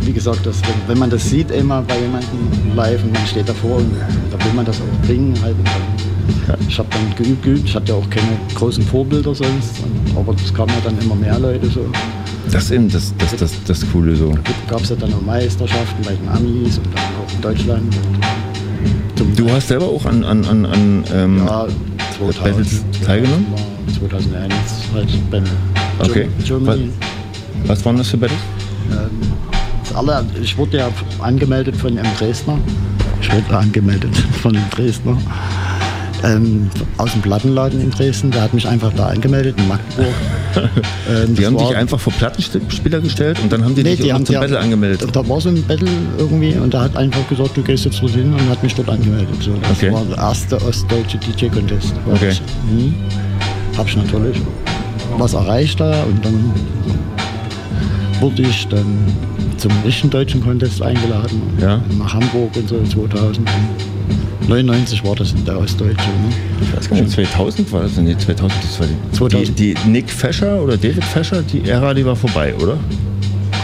[0.02, 3.50] wie gesagt, das, wenn, wenn man das sieht immer bei jemandem live und man steht
[3.50, 3.92] davor und
[4.32, 5.56] da will man das auch bringen halt.
[6.48, 7.68] Dann, Ich habe dann geübt, geübt.
[7.68, 11.16] Ich hatte ja auch keine großen Vorbilder sonst, und, aber es kamen ja dann immer
[11.16, 11.86] mehr Leute so.
[12.52, 14.34] Das ist eben das, das, das, das Coole so.
[14.70, 17.96] Gab es ja dann auch Meisterschaften bei den Amis und dann auch in Deutschland.
[19.36, 21.68] Du hast selber auch an, an, an, an ähm, Ja,
[22.18, 23.46] 2000 Battles teilgenommen?
[23.52, 24.54] war 2001
[24.94, 25.44] halt beim
[26.00, 26.28] Okay.
[26.46, 26.90] Germany.
[27.00, 27.15] Was
[27.86, 28.40] waren das für Battles?
[28.92, 30.90] Ähm, ich wurde ja
[31.20, 32.58] angemeldet von einem Dresdner.
[33.22, 35.18] Ich wurde angemeldet von einem Dresdner.
[36.24, 38.32] Ähm, aus dem Plattenladen in Dresden.
[38.32, 40.08] Der hat mich einfach da angemeldet in Magdeburg.
[41.10, 44.06] Ähm, Die haben war- dich einfach vor Plattenspieler gestellt und dann haben die Nee, dich
[44.06, 45.06] die haben zum die- Battle angemeldet.
[45.12, 48.34] Da war so ein Battle irgendwie und der hat einfach gesagt, du gehst jetzt dorthin
[48.34, 49.36] und hat mich dort angemeldet.
[49.42, 49.92] So, das Okay.
[49.92, 51.94] war der erste ostdeutsche DJ-Contest.
[52.10, 52.32] Okay.
[52.72, 52.96] Mhm.
[53.78, 54.38] Hab ich natürlich
[55.18, 56.54] was erreicht da und dann
[58.20, 58.86] wurde ich dann
[59.58, 61.42] zum richtigen deutschen Contest eingeladen.
[61.60, 61.82] Ja.
[61.98, 63.48] Nach Hamburg und so 2000.
[64.48, 65.96] 99 war das in der Ostdeutsche.
[66.08, 66.30] Ne?
[66.62, 67.98] Ich weiß gar nicht, 2000 war das?
[67.98, 69.60] Nee, 2000, das war die, 2000.
[69.60, 72.78] Die, die Nick Fescher oder David Fescher, die Ära, die war vorbei, oder?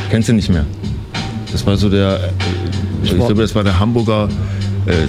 [0.10, 0.66] Kennst du nicht mehr?
[1.52, 2.20] Das war so der, äh,
[3.04, 4.28] ich, war- glaube, das war der Hamburger
[4.88, 5.08] äh,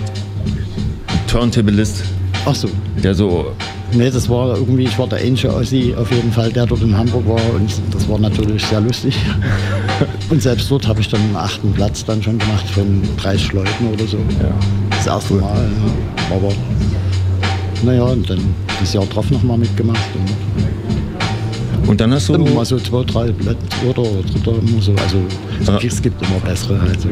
[1.26, 2.02] Turntablist.
[2.44, 2.68] Ach so.
[3.02, 3.52] Der so,
[3.94, 6.96] Nee, das war irgendwie, ich war der einzige Ossi auf jeden Fall, der dort in
[6.96, 9.16] Hamburg war und das war natürlich sehr lustig.
[10.30, 13.86] Und selbst dort habe ich dann einen achten Platz dann schon gemacht von 30 Leuten
[13.92, 14.16] oder so.
[14.90, 15.68] Das erste Mal.
[16.30, 16.36] Ja.
[16.36, 16.48] Aber
[17.84, 18.40] naja, und dann
[18.80, 20.00] das Jahr drauf nochmal mitgemacht.
[20.14, 20.30] Und
[21.88, 22.34] und dann hast du.
[22.34, 24.94] immer so zwei, drei Plätze oder dritter immer so.
[24.94, 27.08] Also es gibt immer bessere halt so.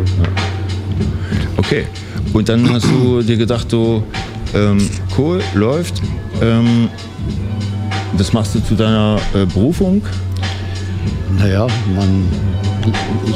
[1.56, 1.84] Okay.
[2.32, 4.02] Und dann hast du dir gedacht, so,
[4.54, 4.78] ähm,
[5.18, 6.00] cool, läuft.
[6.40, 6.88] Ähm,
[8.16, 10.02] das machst du zu deiner äh, Berufung.
[11.38, 12.28] Naja, man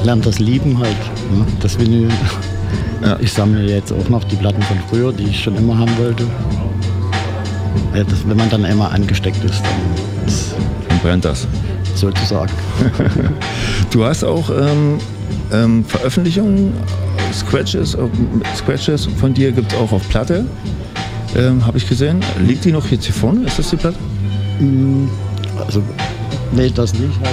[0.04, 0.96] lernt das Lieben halt,
[1.32, 1.46] ne?
[1.60, 2.08] das Vinyl.
[3.20, 6.24] Ich sammle jetzt auch noch die Platten von früher, die ich schon immer haben wollte.
[7.94, 10.54] Ja, das, wenn man dann einmal angesteckt ist, dann ist
[10.88, 11.46] Dann brennt das.
[11.94, 12.52] sozusagen.
[13.90, 14.98] Du hast auch ähm,
[15.52, 16.72] ähm, Veröffentlichungen,
[17.32, 17.98] Scratches, äh,
[18.56, 20.46] Scratches von dir gibt es auch auf Platte.
[21.36, 22.20] Ähm, Habe ich gesehen.
[22.46, 23.44] Liegt die noch jetzt hier vorne?
[23.46, 23.98] Ist das die Platte?
[24.60, 25.08] Mm,
[25.66, 25.82] Also,
[26.52, 27.30] nee, das nicht halt.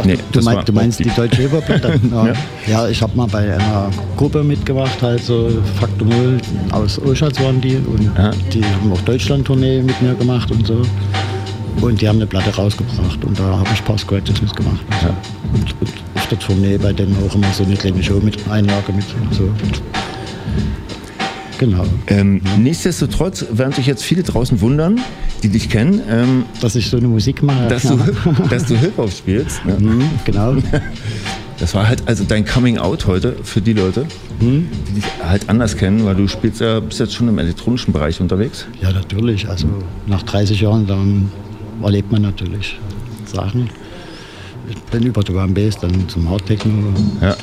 [0.00, 1.98] Ach, Nee, du, das mein, du meinst die die- deutsche Hip-Hop-Platte?
[2.10, 2.26] ja.
[2.26, 2.32] Ja.
[2.66, 5.48] ja, ich habe mal bei einer Gruppe mitgemacht, halt so
[5.80, 6.38] Faktor Null
[6.72, 8.10] aus Oschatz waren die und
[8.52, 10.82] die haben auch Deutschland-Tournee mit mir gemacht und so.
[11.80, 14.80] Und die haben eine Platte rausgebracht und da habe ich ein paar Scratches mitgemacht.
[14.90, 15.06] Und, so.
[15.54, 18.92] und, und auf der Tournee bei denen auch immer so eine kleine Show mit Einlage
[18.92, 19.48] mit und so.
[21.58, 21.84] Genau.
[22.08, 25.00] Ähm, nichtsdestotrotz werden sich jetzt viele draußen wundern,
[25.42, 26.00] die dich kennen.
[26.08, 27.68] Ähm, dass ich so eine Musik mache.
[27.68, 27.98] Dass du,
[28.50, 29.64] dass du Hip-Hop spielst.
[29.64, 30.04] Ne?
[30.24, 30.54] genau.
[31.58, 34.04] Das war halt also dein Coming Out heute für die Leute,
[34.40, 34.68] Hm?
[34.88, 38.20] die dich halt anders kennen, weil du spielst ja, bist jetzt schon im elektronischen Bereich
[38.20, 38.66] unterwegs.
[38.82, 39.48] Ja, natürlich.
[39.48, 39.66] Also
[40.06, 41.32] nach 30 Jahren, dann
[41.82, 42.78] erlebt man natürlich
[43.24, 43.70] Sachen.
[44.68, 46.72] Ich bin über and Bass, dann zum Hardtechno,
[47.20, 47.36] ja.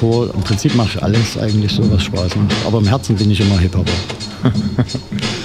[0.00, 0.30] Hardcore.
[0.34, 2.54] Im Prinzip mache ich alles eigentlich so, was Spaß macht.
[2.66, 3.92] Aber im Herzen bin ich immer Hip-Hopper.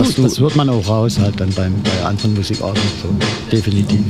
[0.00, 2.82] das, das hört man auch raus halt dann beim, bei anderen Musikarten.
[3.02, 3.08] So.
[3.50, 4.00] Definitiv.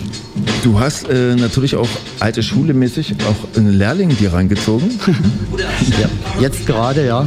[0.63, 1.89] Du hast äh, natürlich auch
[2.19, 4.91] alte Schule mäßig auch einen Lehrling dir reingezogen.
[5.57, 6.09] ja,
[6.41, 7.27] jetzt gerade, ja.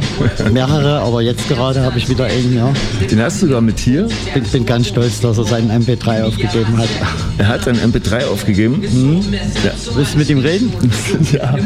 [0.52, 2.72] Mehrere, aber jetzt gerade habe ich wieder einen, ja.
[3.10, 4.08] Den hast du sogar mit hier.
[4.32, 6.88] Bin, bin ganz stolz, dass er seinen MP3 aufgegeben hat.
[7.38, 8.82] Er hat seinen MP3 aufgegeben.
[8.82, 9.24] Hm?
[9.32, 9.72] Ja.
[9.94, 10.72] Willst du mit ihm reden?
[11.32, 11.56] ja.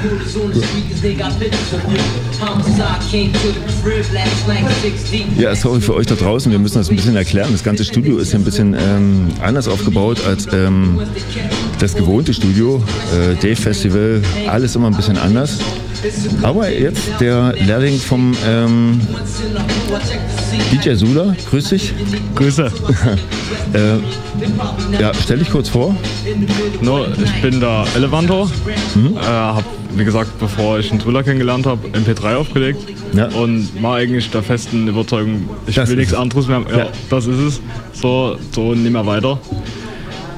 [5.38, 6.50] Ja, sorry für euch da draußen.
[6.50, 7.48] Wir müssen das ein bisschen erklären.
[7.52, 11.00] Das ganze Studio ist ein bisschen ähm, anders aufgebaut als ähm,
[11.78, 12.82] das gewohnte Studio.
[13.12, 15.58] Äh, Dave Festival, alles immer ein bisschen anders.
[16.42, 19.00] Aber jetzt der Lehrling vom ähm,
[20.72, 21.92] DJ Sula, grüß dich.
[22.34, 22.66] Grüße.
[23.72, 25.94] äh, ja, stell dich kurz vor.
[26.80, 28.50] No, ich bin der Elevantor.
[28.94, 29.16] Mhm.
[29.16, 29.64] Äh, hab,
[29.94, 32.80] wie gesagt, bevor ich einen Thriller kennengelernt habe, MP3 aufgelegt.
[33.36, 36.18] Und war eigentlich der festen Überzeugung, ich Das will nichts es.
[36.18, 36.62] anderes mehr.
[36.70, 36.86] Ja, Ja.
[37.10, 37.60] das ist es.
[37.94, 39.38] So, so nicht mehr weiter.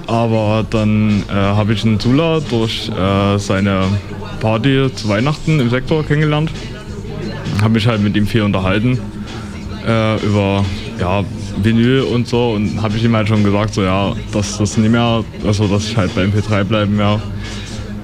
[0.06, 3.84] Aber dann äh, habe ich einen Zula durch äh, seine
[4.40, 6.50] Party zu Weihnachten im Sektor kennengelernt.
[7.60, 8.98] Habe mich halt mit ihm viel unterhalten
[9.86, 10.64] äh, über
[10.98, 11.24] ja,
[11.62, 14.90] Vinyl und so und habe ich ihm halt schon gesagt, so ja, dass das nicht
[14.90, 17.22] mehr, also dass ich halt bei MP3 bleiben werde.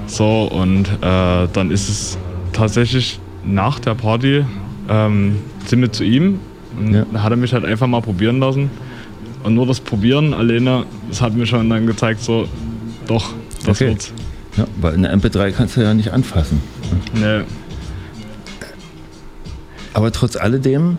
[0.06, 2.18] So und äh, dann ist es
[2.52, 4.44] tatsächlich nach der Party
[4.88, 5.36] ähm,
[5.66, 6.40] sind wir zu ihm
[6.78, 8.70] und da hat er mich halt einfach mal probieren lassen.
[9.42, 12.48] Und nur das Probieren alleine, das hat mir schon dann gezeigt, so
[13.06, 13.32] doch,
[13.64, 13.90] das Okay.
[13.90, 14.12] wird's.
[14.56, 16.60] Ja, weil eine MP3 kannst du ja nicht anfassen.
[17.14, 17.42] Nee.
[19.92, 20.96] Aber trotz alledem,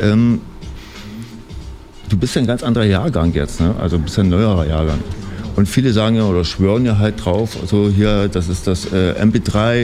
[0.00, 0.40] ähm,
[2.08, 3.74] du bist ja ein ganz anderer Jahrgang jetzt, ne?
[3.80, 4.98] also du bist ja ein neuerer Jahrgang.
[5.56, 9.14] Und viele sagen ja oder schwören ja halt drauf, so hier, das ist das äh,
[9.20, 9.82] MP3,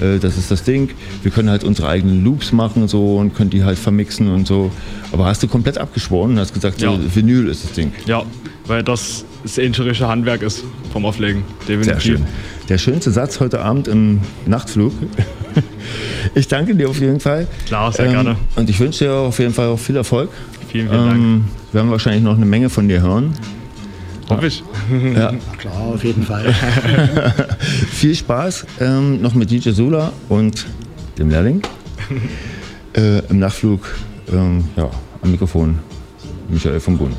[0.00, 0.90] äh, das ist das Ding.
[1.22, 4.70] Wir können halt unsere eigenen Loops machen so und können die halt vermixen und so.
[5.12, 6.98] Aber hast du komplett abgeschworen und hast gesagt, so, Ja.
[7.14, 7.92] Vinyl ist das Ding.
[8.06, 8.24] Ja,
[8.66, 11.44] weil das das inscherische Handwerk ist vom Auflegen.
[11.68, 11.92] Definitiv.
[11.92, 12.26] Sehr schön.
[12.68, 14.92] Der schönste Satz heute Abend im Nachtflug.
[16.34, 17.42] Ich danke dir auf jeden Fall.
[17.42, 18.36] Ähm, Klar, sehr gerne.
[18.56, 20.30] Und ich wünsche dir auf jeden Fall auch viel Erfolg.
[20.72, 21.16] Vielen, vielen Dank.
[21.16, 23.34] Ähm, wir werden wahrscheinlich noch eine Menge von dir hören.
[24.28, 24.64] Hoffe ich.
[25.14, 25.32] Ja.
[25.58, 26.52] Klar, auf jeden Fall.
[27.92, 30.66] Viel Spaß ähm, noch mit DJ Sula und
[31.18, 31.62] dem Lehrling.
[32.96, 33.80] äh, Im Nachtflug
[34.32, 34.90] ähm, ja,
[35.22, 35.78] am Mikrofon
[36.48, 37.16] Michael von Bund.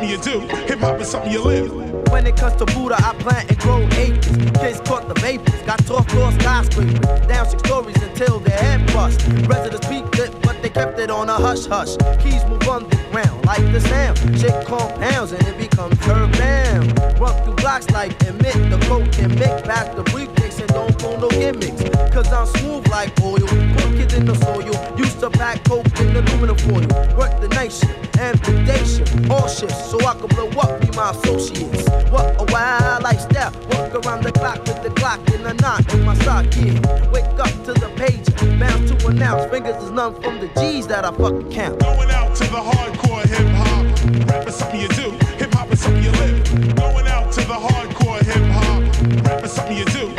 [0.00, 1.72] Something you do, hip hop is something you live.
[2.10, 4.36] When it comes to Buddha, I plant and grow acres.
[4.60, 6.98] Kids caught the vapors, got top floor skyscrapers.
[7.26, 9.20] Down six stories until their head bust.
[9.46, 11.96] Residents peaked it, but they kept it on a hush hush.
[12.22, 14.18] Keys move underground like the sound.
[14.38, 16.94] Shit compounds and it becomes urban.
[17.18, 20.39] Run through blocks like emit the coke and make back the and
[20.72, 21.82] don't pull no gimmicks.
[22.14, 23.38] Cause I'm smooth like oil.
[23.38, 24.98] Put kids in the soil.
[24.98, 26.86] Used to pack coke in aluminum foil.
[27.16, 29.30] Work the shift and the day.
[29.30, 31.88] All shifts so I can blow up, be my associates.
[32.10, 33.52] What a wild lifestyle.
[33.70, 37.10] Walk around the clock with the Glock in a knot in my sock, yeah.
[37.10, 38.58] Wake up to the pager.
[38.58, 39.50] Bounce to announce.
[39.50, 41.80] Fingers is none from the G's that I fucking count.
[41.80, 44.28] Going out to the hardcore hip hop.
[44.28, 46.76] Rap is something you do, hip hop is something you live.
[46.76, 49.26] Going out to the hardcore hip hop.
[49.26, 50.12] Rap is something you do,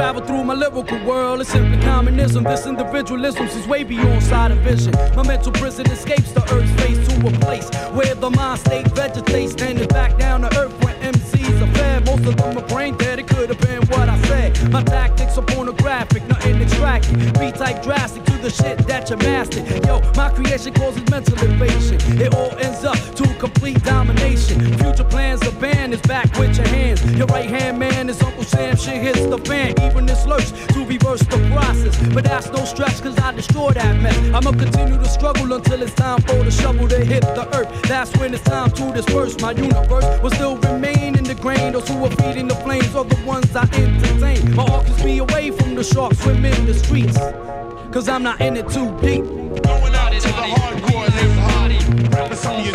[0.00, 2.42] travel through my lyrical world, it's simply communism.
[2.42, 4.92] This individualism is way beyond sight of vision.
[5.14, 9.52] My mental prison escapes the earth's face to a place where the mind state vegetates,
[9.52, 10.79] standing back down to earth
[11.12, 12.06] MCs are fed.
[12.06, 14.70] Most of them are brain dead, it could have been what I said.
[14.70, 17.16] My tactics are pornographic, nothing extracted.
[17.38, 19.66] Be type drastic to the shit that you mastered.
[19.86, 21.98] Yo, my creation causes mental invasion.
[22.20, 24.60] It all ends up to complete domination.
[24.78, 27.04] Future plans, the band is back with your hands.
[27.16, 29.74] Your right hand man is Uncle Sam, shit hits the fan.
[29.82, 31.96] Even this lurch to reverse the process.
[32.14, 34.16] But that's no stress, cause I destroy that mess.
[34.34, 37.70] I'ma continue to struggle until it's time for the shovel to hit the earth.
[37.82, 39.40] That's when it's time to disperse.
[39.40, 41.72] My universe will still remain in the grain.
[41.72, 44.54] Those who are feeding the flames are the ones I entertain.
[44.54, 47.18] My keeps me away from the sharks swim in the streets.
[47.92, 49.24] Cause I'm not in it too deep.
[49.24, 52.12] Going out to the hardcore hip hop.
[52.12, 52.72] Rap is something you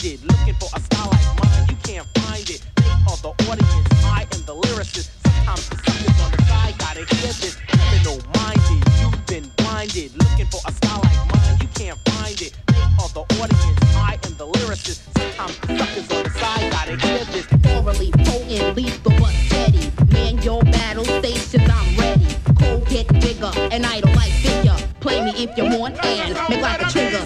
[0.00, 1.66] blinded, looking for a style like mine.
[1.68, 2.62] You can't find it.
[2.76, 4.04] They are the audience.
[4.04, 5.10] I am the lyricist.
[5.24, 7.56] Sometimes the suckers on the side gotta hear this.
[7.68, 8.80] Criminal minded.
[9.00, 11.58] You've been blinded, looking for a style like mine.
[11.60, 12.52] You can't find it.
[12.66, 13.80] They are the audience.
[13.96, 15.00] I am the lyricist.
[15.16, 17.46] Sometimes the suckers on the side gotta hear this.
[17.76, 19.92] Orally potent, lethal but steady.
[20.12, 22.26] Man, your battle stations, I'm ready.
[22.58, 24.76] Cold get bigger, an idol like figure.
[25.00, 27.19] Play me if you want and make like a trigger.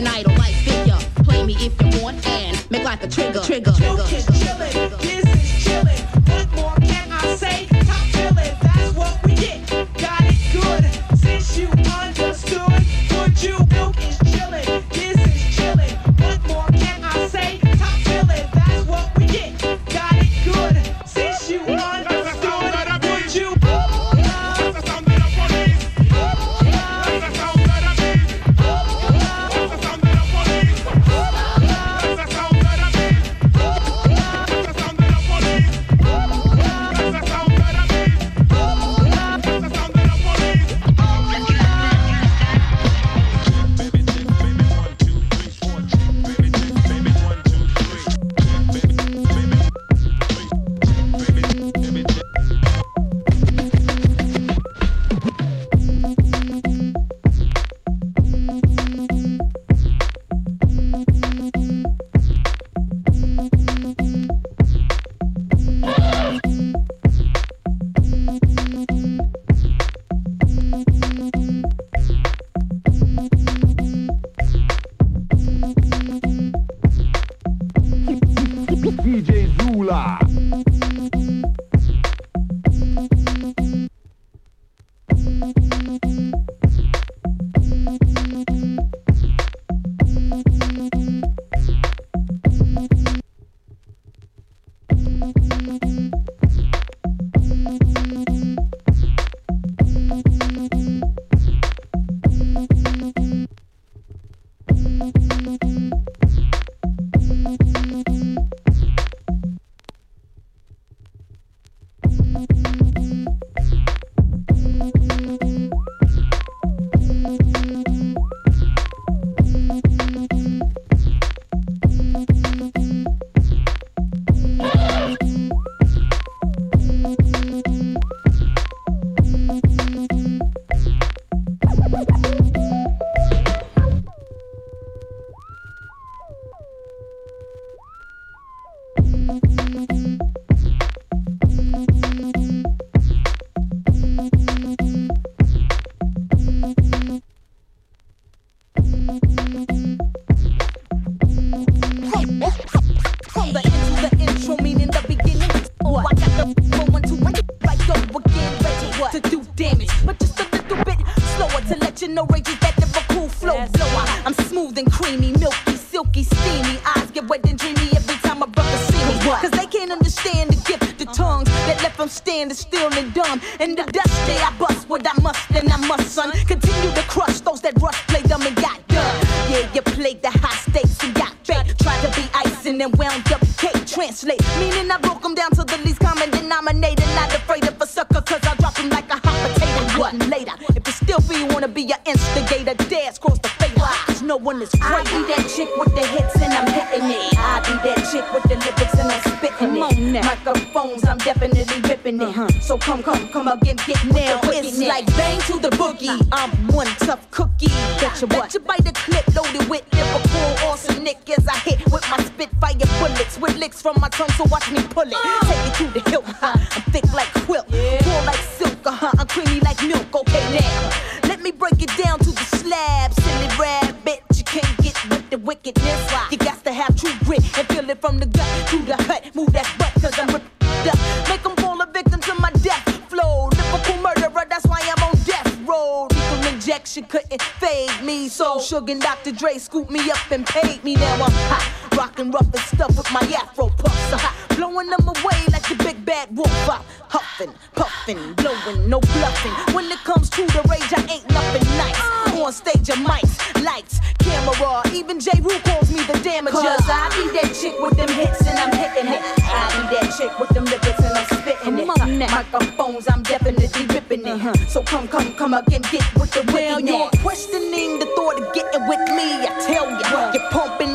[0.00, 0.98] An idol like figure.
[1.24, 3.40] Play me if you want and make like a trigger.
[3.40, 3.72] Trigger.
[3.78, 4.39] You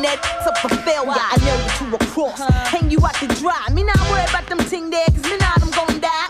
[0.00, 1.14] net to fulfill ya.
[1.16, 3.66] I nail you to a cross, hang you out to dry.
[3.72, 6.28] Me not worry about them ting there, cause me not them gon' die.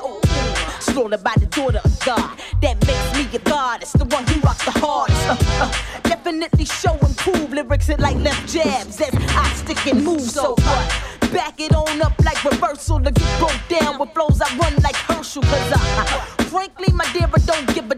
[0.81, 3.83] Slaughtered by the daughter of God, that makes me a god.
[3.83, 5.29] The one who rocks the hardest.
[5.29, 5.73] Uh, uh.
[6.03, 9.01] Definitely show and prove lyrics it like left jabs.
[9.01, 11.17] as I stick and move so what?
[11.33, 14.97] back it on up like reversal to get broke down with flows I run like
[14.97, 15.43] Herschel.
[15.43, 17.95] Cause I, I, frankly, my dear, I don't give a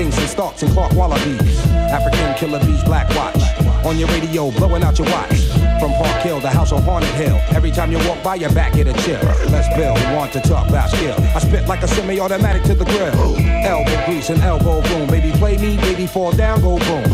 [0.00, 1.66] things from and Clark Wallabies.
[1.92, 3.36] African killer bees, black watch.
[3.84, 5.48] On your radio, blowing out your watch.
[5.78, 7.38] From Park Hill, the house of Haunted Hill.
[7.50, 9.20] Every time you walk by, your back get a chill.
[9.50, 11.16] Let's build, want to talk about skill.
[11.36, 13.36] I spit like a semi-automatic to the grill.
[13.66, 15.06] Elbow grease and elbow room.
[15.08, 17.04] Baby, play me, baby, fall down, go boom.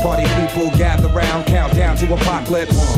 [0.00, 2.96] Party people gather round, count down to apocalypse.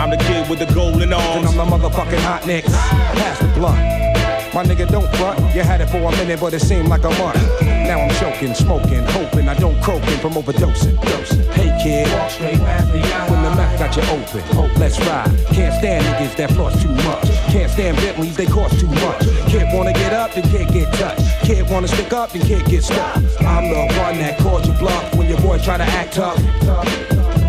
[0.00, 1.50] I'm the kid with the golden arms.
[1.50, 2.72] And I'm the motherfucking hot nicks.
[2.72, 3.98] Pass the blunt.
[4.54, 5.38] My nigga, don't front.
[5.54, 7.67] You had it for a minute, but it seemed like a month.
[7.88, 11.00] Now I'm choking, smoking, hoping I don't croaking from overdosing.
[11.00, 11.42] Dosing.
[11.52, 12.06] Hey kid,
[13.30, 15.34] when the mouth got you open, hope let's ride.
[15.54, 17.24] Can't stand niggas that floss too much.
[17.50, 19.24] Can't stand Bentleys, they cost too much.
[19.48, 21.22] Can't wanna get up, then can't get touched.
[21.40, 23.16] Can't wanna stick up, then can't get stuck.
[23.40, 26.36] I'm the one that called you bluff when your boy try to act tough.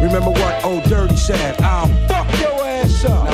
[0.01, 1.59] Remember what old Dirty said?
[1.59, 3.27] I'll fuck your ass up.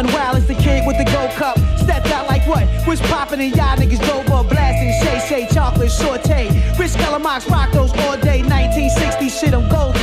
[0.00, 1.58] Forehead beamers run wild as the kid with the gold cup.
[1.78, 2.66] Stepped out like what?
[2.86, 4.92] Was popping and y'all niggas drove up blasting.
[5.02, 6.48] Shay Shay, chocolate, saute.
[6.78, 8.42] Rich Calamox rock those all day.
[8.42, 9.98] 1960 shit, I'm Goldie.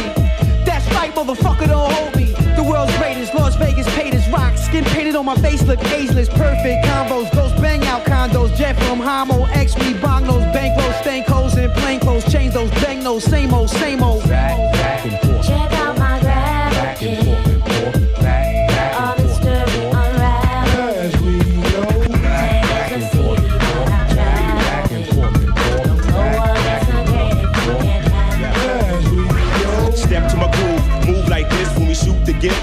[0.66, 2.34] That's right, motherfucker, don't hold me.
[2.56, 4.58] The world's greatest, Las Vegas paid as rock.
[4.58, 6.30] Skin painted on my face, look ageless.
[6.30, 8.56] Perfect combos, ghost bang out condos.
[8.56, 12.26] Jet from Homo, X me, bongos, bankrolls, stank holes, and plain clothes.
[12.32, 14.24] Change those, bang those, same old, same old.
[14.24, 17.28] Check out my grab kit.
[17.28, 17.47] All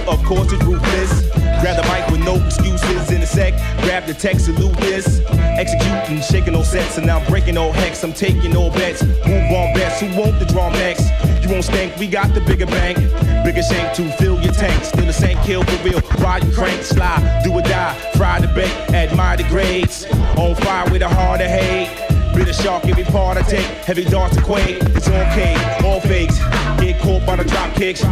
[0.06, 1.30] Of course, it's ruthless.
[1.60, 3.54] Grab the mic with no excuses in a sec.
[3.82, 5.20] Grab the text, salute this.
[5.30, 8.04] Executing, shaking all sets, and now breaking all hex.
[8.04, 9.02] I'm taking all bets.
[9.02, 10.00] Move on bets.
[10.00, 11.08] Who want the drum next?
[11.42, 12.98] You won't stink, we got the bigger bank.
[13.44, 14.84] Bigger shank to fill your tank.
[14.84, 16.00] Still the same kill for real.
[16.18, 17.94] Ride you crank, slide, do or die.
[18.16, 20.06] Fry the bait, admire the grades.
[20.36, 21.88] On fire with a heart of hate.
[22.34, 23.66] Bitter shark, every part I take.
[23.86, 24.78] Heavy darts to quake.
[24.80, 25.54] It's okay,
[25.84, 26.38] all fakes.
[26.80, 28.02] Get caught by the drop kicks.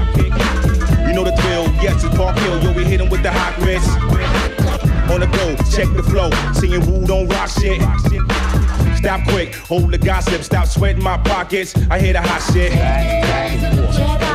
[1.07, 1.65] You know the thrill.
[1.83, 2.63] Yes, it's Park Hill.
[2.63, 3.89] Yo, we hit 'em with the hot wrist.
[5.13, 6.31] On the go, check the flow.
[6.55, 7.81] Singing Woo don't rock shit.
[8.97, 10.43] Stop quick, hold the gossip.
[10.43, 11.75] Stop sweating my pockets.
[11.91, 14.32] I hear the hot shit.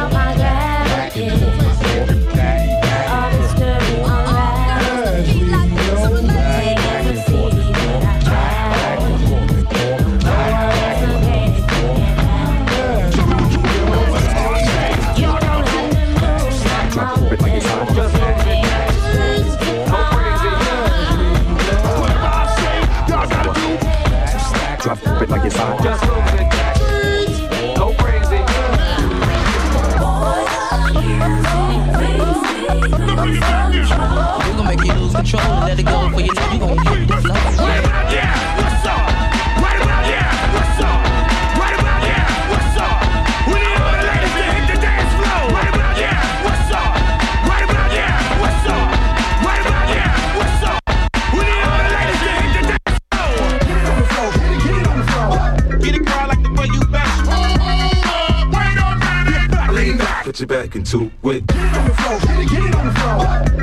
[60.47, 61.45] Back, put your back into it.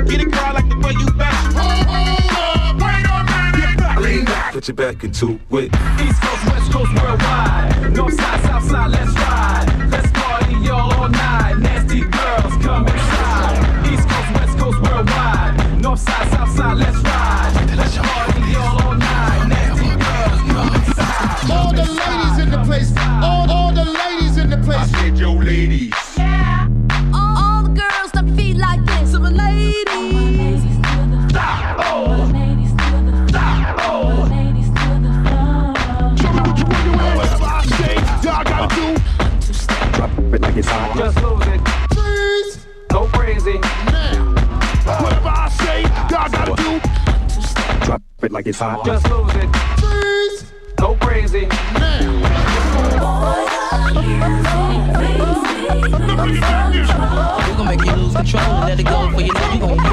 [0.05, 1.53] Get it girl like the way you back,
[4.53, 5.73] put your back into it.
[5.99, 7.91] East Coast, West Coast, worldwide.
[7.91, 9.74] North side, South side, let's ride.
[48.45, 48.85] Like it's hot.
[48.85, 49.55] Just lose it.
[49.79, 50.51] Freeze.
[50.75, 51.41] Go crazy.
[51.41, 51.47] We
[57.55, 59.84] gon' make you lose control and let it go for you know you gon'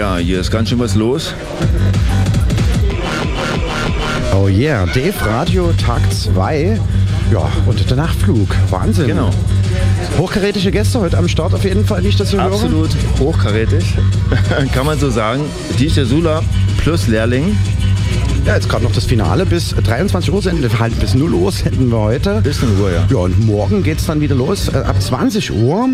[0.00, 1.34] Ja, hier ist ganz schön was los.
[4.34, 6.80] Oh yeah, Dave Radio Tag 2.
[7.30, 8.48] Ja, und der Nachtflug.
[8.70, 9.08] Wahnsinn.
[9.08, 9.28] Genau.
[10.16, 12.50] Hochkarätige Gäste heute am Start auf jeden Fall, wie ich das hier höre.
[12.50, 13.84] Absolut hochkarätig,
[14.72, 15.42] kann man so sagen.
[15.78, 16.42] DJ Sula
[16.78, 17.54] plus Lehrling.
[18.46, 21.90] Ja, jetzt gerade noch das Finale bis 23 Uhr senden, halt bis 0 Uhr senden
[21.90, 22.40] wir heute.
[22.40, 23.06] Bis 0 Uhr, ja.
[23.10, 25.90] Ja, und morgen geht es dann wieder los äh, ab 20 Uhr.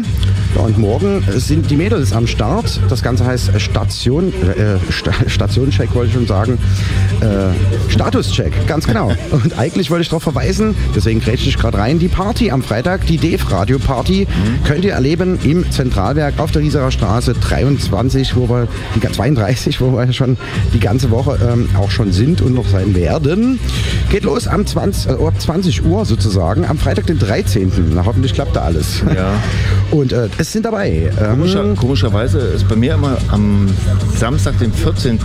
[0.56, 2.80] Ja, und morgen äh, sind die Mädels am Start.
[2.88, 6.58] Das Ganze heißt äh, Station, äh, Sta Stationcheck wollte ich schon sagen.
[7.20, 9.12] Äh, Statuscheck, ganz genau.
[9.30, 13.06] Und eigentlich wollte ich darauf verweisen, deswegen grätsche ich gerade rein, die Party am Freitag,
[13.06, 14.26] die Dave Radio Party,
[14.64, 19.92] könnt ihr erleben im Zentralwerk auf der Rieserer Straße 23, wo wir, die 32, wo
[19.92, 20.36] wir schon
[20.74, 23.58] die ganze Woche ähm, auch schon sind und noch sein werden.
[24.10, 27.72] Geht los am 20, äh, ab 20 Uhr sozusagen, am Freitag, den 13.
[27.94, 29.02] Na, hoffentlich klappt da alles.
[29.14, 29.40] Ja.
[29.90, 31.10] Und äh, es sind dabei.
[31.20, 33.68] Ähm, Komischer, komischerweise ist bei mir immer am
[34.16, 35.18] Samstag, den 14.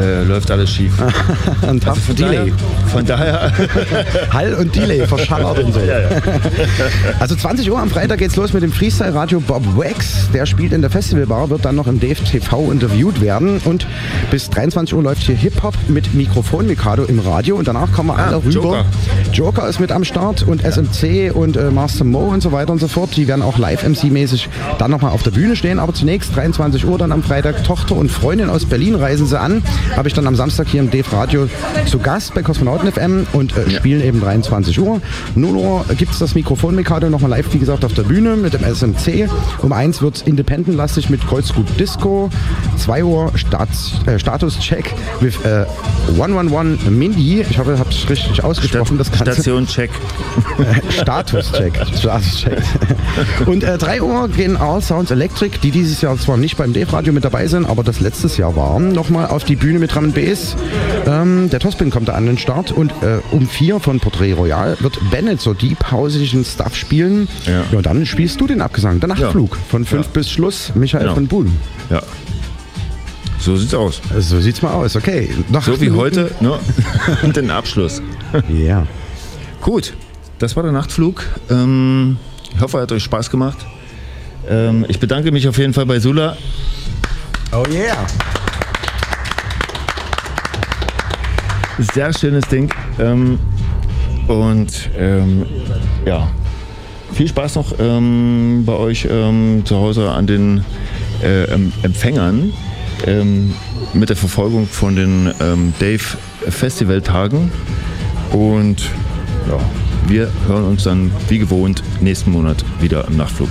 [0.00, 0.92] Äh, läuft alles schief.
[1.62, 2.36] Ein Tag von Delay.
[2.36, 3.52] Daher, von daher.
[4.32, 5.80] Hall und Delay, verschallert und so.
[5.80, 6.08] Ja, ja.
[7.20, 10.28] Also 20 Uhr am Freitag geht's los mit dem Freestyle-Radio Bob Wax.
[10.32, 13.60] Der spielt in der Festivalbar, wird dann noch im Dave TV interviewt werden.
[13.64, 13.86] Und
[14.30, 17.56] bis 23 Uhr läuft hier Hip-Hop mit Mikrofon Mikado im Radio.
[17.56, 18.50] Und danach kommen wir alle rüber.
[18.50, 18.84] Joker.
[19.32, 22.80] Joker ist mit am Start und SMC und äh, Master Mo und so weiter und
[22.80, 23.16] so fort.
[23.16, 24.48] Die werden auch live-MC-mäßig
[24.78, 25.78] dann nochmal auf der Bühne stehen.
[25.78, 27.62] Aber zunächst 23 Uhr dann am Freitag.
[27.64, 29.62] Tochter und Freundin aus Berlin reisen sie an.
[29.96, 31.48] Habe ich dann am Samstag hier im Dave Radio
[31.86, 35.00] zu Gast bei Kosmonauten FM und äh, spielen eben 23 Uhr.
[35.34, 38.54] 0 Uhr gibt es das Mikrofon Mikado nochmal live, wie gesagt, auf der Bühne mit
[38.54, 39.28] dem SMC.
[39.62, 42.30] Um 1 wird es independent-lastig mit Kreuzgut Disco.
[42.78, 45.64] 2 Uhr Stats, äh, Status-Check with äh,
[46.12, 47.42] 111 Mindy.
[47.48, 48.98] Ich hoffe, ich habe es richtig ausgesprochen.
[48.98, 49.34] Das Ganze.
[49.34, 49.90] Station Check.
[50.90, 51.74] Status-Check.
[51.98, 52.58] Status-Check.
[53.46, 56.92] Und äh, 3 Uhr gehen All Sounds Electric, die dieses Jahr zwar nicht beim Dave
[56.92, 60.04] Radio mit dabei sind, aber das letztes Jahr waren, nochmal auf die Bühne mit Drum
[60.04, 60.56] and Bass.
[61.06, 64.76] Ähm, der Tospin kommt da an den Start und äh, um 4 von Portrait Royal
[64.80, 67.28] wird Bennett so deep hausigen Stuff spielen.
[67.46, 67.62] Ja.
[67.70, 69.56] Ja, und dann spielst du den Abgesang, der Nachtflug.
[69.70, 70.10] Von 5 Ja.
[70.12, 71.14] bis Schluss, Michael Genau.
[71.14, 71.52] von Buhn.
[71.90, 72.02] Ja.
[73.38, 74.00] So sieht's aus.
[74.20, 75.28] So sieht's mal aus, okay.
[75.50, 76.00] Noch So wie Minuten.
[76.00, 76.58] heute, ne?
[77.32, 78.00] den Abschluss.
[78.48, 78.86] Ja.
[79.60, 79.92] Gut,
[80.38, 81.22] das war der Nachtflug.
[81.50, 82.16] Ähm,
[82.54, 83.58] ich hoffe, er hat euch Spaß gemacht.
[84.48, 86.36] Ähm, ich bedanke mich auf jeden Fall bei Sula.
[87.52, 88.06] Oh yeah.
[91.78, 92.70] Sehr schönes Ding.
[92.98, 93.38] Ähm,
[94.28, 95.44] und ähm,
[96.06, 96.28] ja,
[97.12, 100.64] viel Spaß noch ähm, bei euch ähm, zu Hause an den
[101.22, 102.52] äh, em- Empfängern
[103.06, 103.54] ähm,
[103.92, 106.02] mit der Verfolgung von den ähm, Dave
[106.48, 107.50] Festivaltagen.
[108.32, 108.82] Und
[109.48, 109.58] ja,
[110.08, 113.50] wir hören uns dann wie gewohnt nächsten Monat wieder im Nachtflug.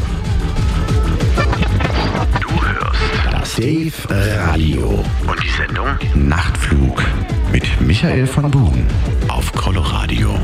[3.58, 5.04] Dave Radio.
[5.28, 7.04] Und die Sendung Nachtflug
[7.52, 8.86] mit Michael von Buhn
[9.28, 10.36] auf Coloradio.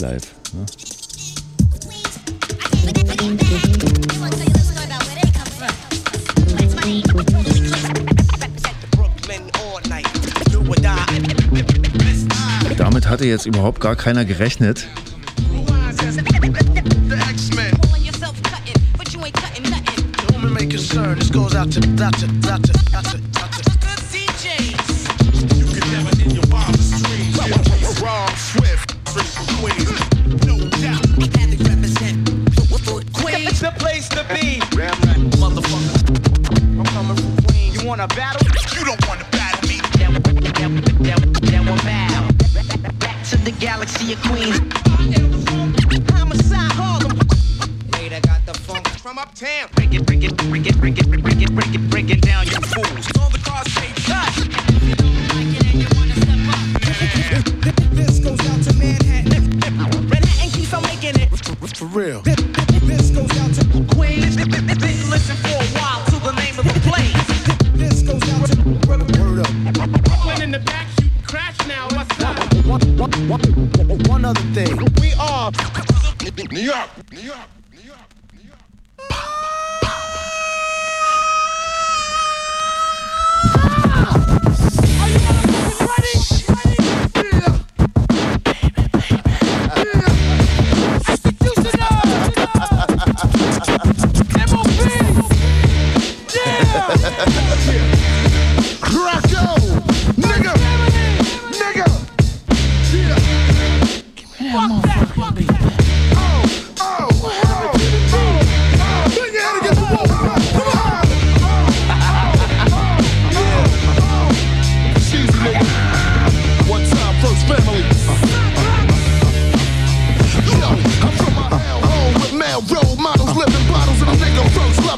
[0.00, 0.34] Live.
[0.54, 0.66] Ne?
[12.76, 14.88] Damit hatte jetzt überhaupt gar keiner gerechnet.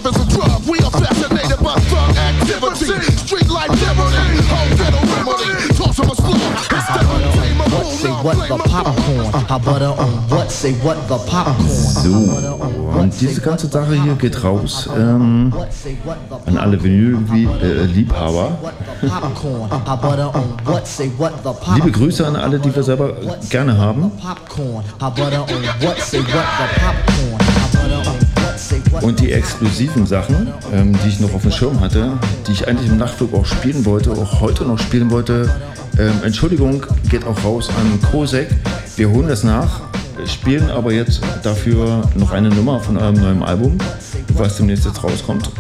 [0.05, 0.69] Love is a drug.
[0.69, 5.75] We are fascinated by thug activity, street life liberty, home ghetto remedy.
[5.75, 6.39] Toss him a slug.
[6.73, 9.45] The untamable, Say what the popcorn.
[9.49, 10.51] How butter on what?
[10.51, 11.69] Say what the popcorn.
[11.69, 12.11] So,
[12.99, 15.53] und diese ganze Sache hier geht raus ähm,
[16.47, 18.59] an alle Vinyl-Liebhaber.
[18.61, 18.75] What?
[21.19, 21.77] What the popcorn.
[21.77, 23.13] Liebe Grüße an alle, die wir selber
[23.51, 24.11] gerne haben.
[24.21, 24.85] Popcorn.
[25.01, 25.99] How butter on what?
[26.01, 27.42] Say what the popcorn.
[29.01, 32.13] Und die exklusiven Sachen, ähm, die ich noch auf dem Schirm hatte,
[32.47, 35.51] die ich eigentlich im Nachtflug auch spielen wollte, auch heute noch spielen wollte.
[35.99, 38.49] Ähm, Entschuldigung, geht auch raus an Kosek.
[38.97, 39.81] Wir holen das nach,
[40.27, 43.79] spielen aber jetzt dafür noch eine Nummer von eurem neuen Album,
[44.35, 45.51] was demnächst jetzt rauskommt.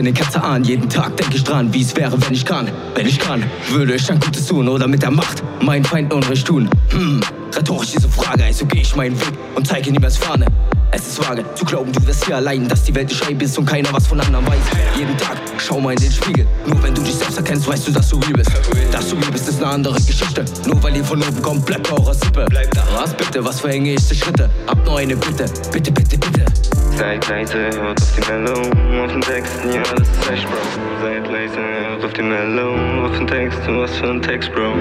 [0.00, 0.64] Eine Katze an.
[0.64, 2.68] Jeden Tag denk ich dran, wie es wäre, wenn ich kann.
[2.94, 6.46] Wenn ich kann, würde ich dann Gutes tun oder mit der Macht meinen Feind Unrecht
[6.46, 6.68] tun.
[6.90, 7.20] Hm,
[7.54, 10.46] rhetorisch diese Frage, also geh ich meinen Weg und zeige niemands Fahne.
[10.92, 13.56] Es ist vage zu glauben, du wirst hier allein, dass die Welt die Scheibe ist
[13.58, 14.58] und keiner was von anderen weiß.
[14.98, 16.46] Jeden Tag schau mal in den Spiegel.
[16.66, 18.50] Nur wenn du dich selbst erkennst, weißt du, dass du real bist.
[18.90, 20.44] Dass du real bist, ist eine andere Geschichte.
[20.66, 22.46] Nur weil ihr von oben kommt, bleibt eurer Sippe.
[22.48, 22.82] Bleib da.
[22.94, 24.50] Was bitte, was verhänge ich für Schritte?
[24.66, 26.44] Hab nur eine Bitte, bitte, bitte, bitte.
[27.00, 28.60] Seid leise, hört auf die Mellow,
[29.02, 30.58] auf den Texten, ja, das ist echt, Bro.
[31.00, 32.74] Seid leise, hört auf die Mellow,
[33.06, 34.74] auf den Text, was für ein Text, Bro.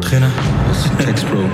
[0.00, 0.32] Trainer,
[0.66, 1.44] was für ein Text, Bro.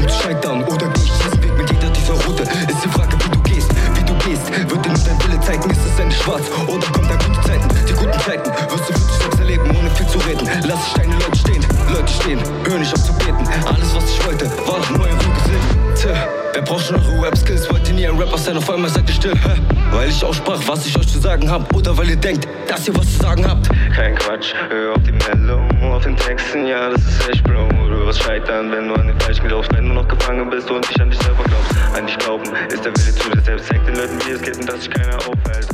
[0.00, 2.44] Zu scheitern oder ich diesen Weg mit jeder dieser Route?
[2.44, 4.48] Ist die Frage, wie du gehst, wie du gehst.
[4.70, 7.68] Wird dir nur dein Wille zeigen, ist es Ende schwarz oder kommt dann gute Zeiten?
[7.88, 10.48] Die guten Zeiten wirst du für dich selbst erleben, ohne viel zu reden.
[10.68, 13.44] Lass ich deine Leute stehen, Leute stehen, hör nicht auf zu beten.
[13.66, 15.87] Alles, was ich wollte, war doch nur ein Fluggesinn.
[16.00, 16.14] Tja,
[16.52, 17.68] wer braucht schon eure Rap-Skills?
[17.72, 19.60] Wollt ihr nie ein Rapper sein, auf einmal seid ihr still, hä?
[19.90, 22.96] Weil ich aussprach, was ich euch zu sagen hab, oder weil ihr denkt, dass ihr
[22.96, 23.68] was zu sagen habt.
[23.96, 25.60] Kein Quatsch, hör auf die Mellow,
[25.92, 27.66] auf den Texten, ja, das ist echt, Bro.
[27.88, 30.86] Du wirst scheitern, wenn du an den Falschen glaubst, wenn du noch gefangen bist und
[30.88, 31.96] nicht an dich selber glaubst.
[31.96, 33.66] An dich glauben ist der Wille zu dir selbst.
[33.66, 35.66] Zeig den Leuten, wie es geht und dass sich keiner aufhält.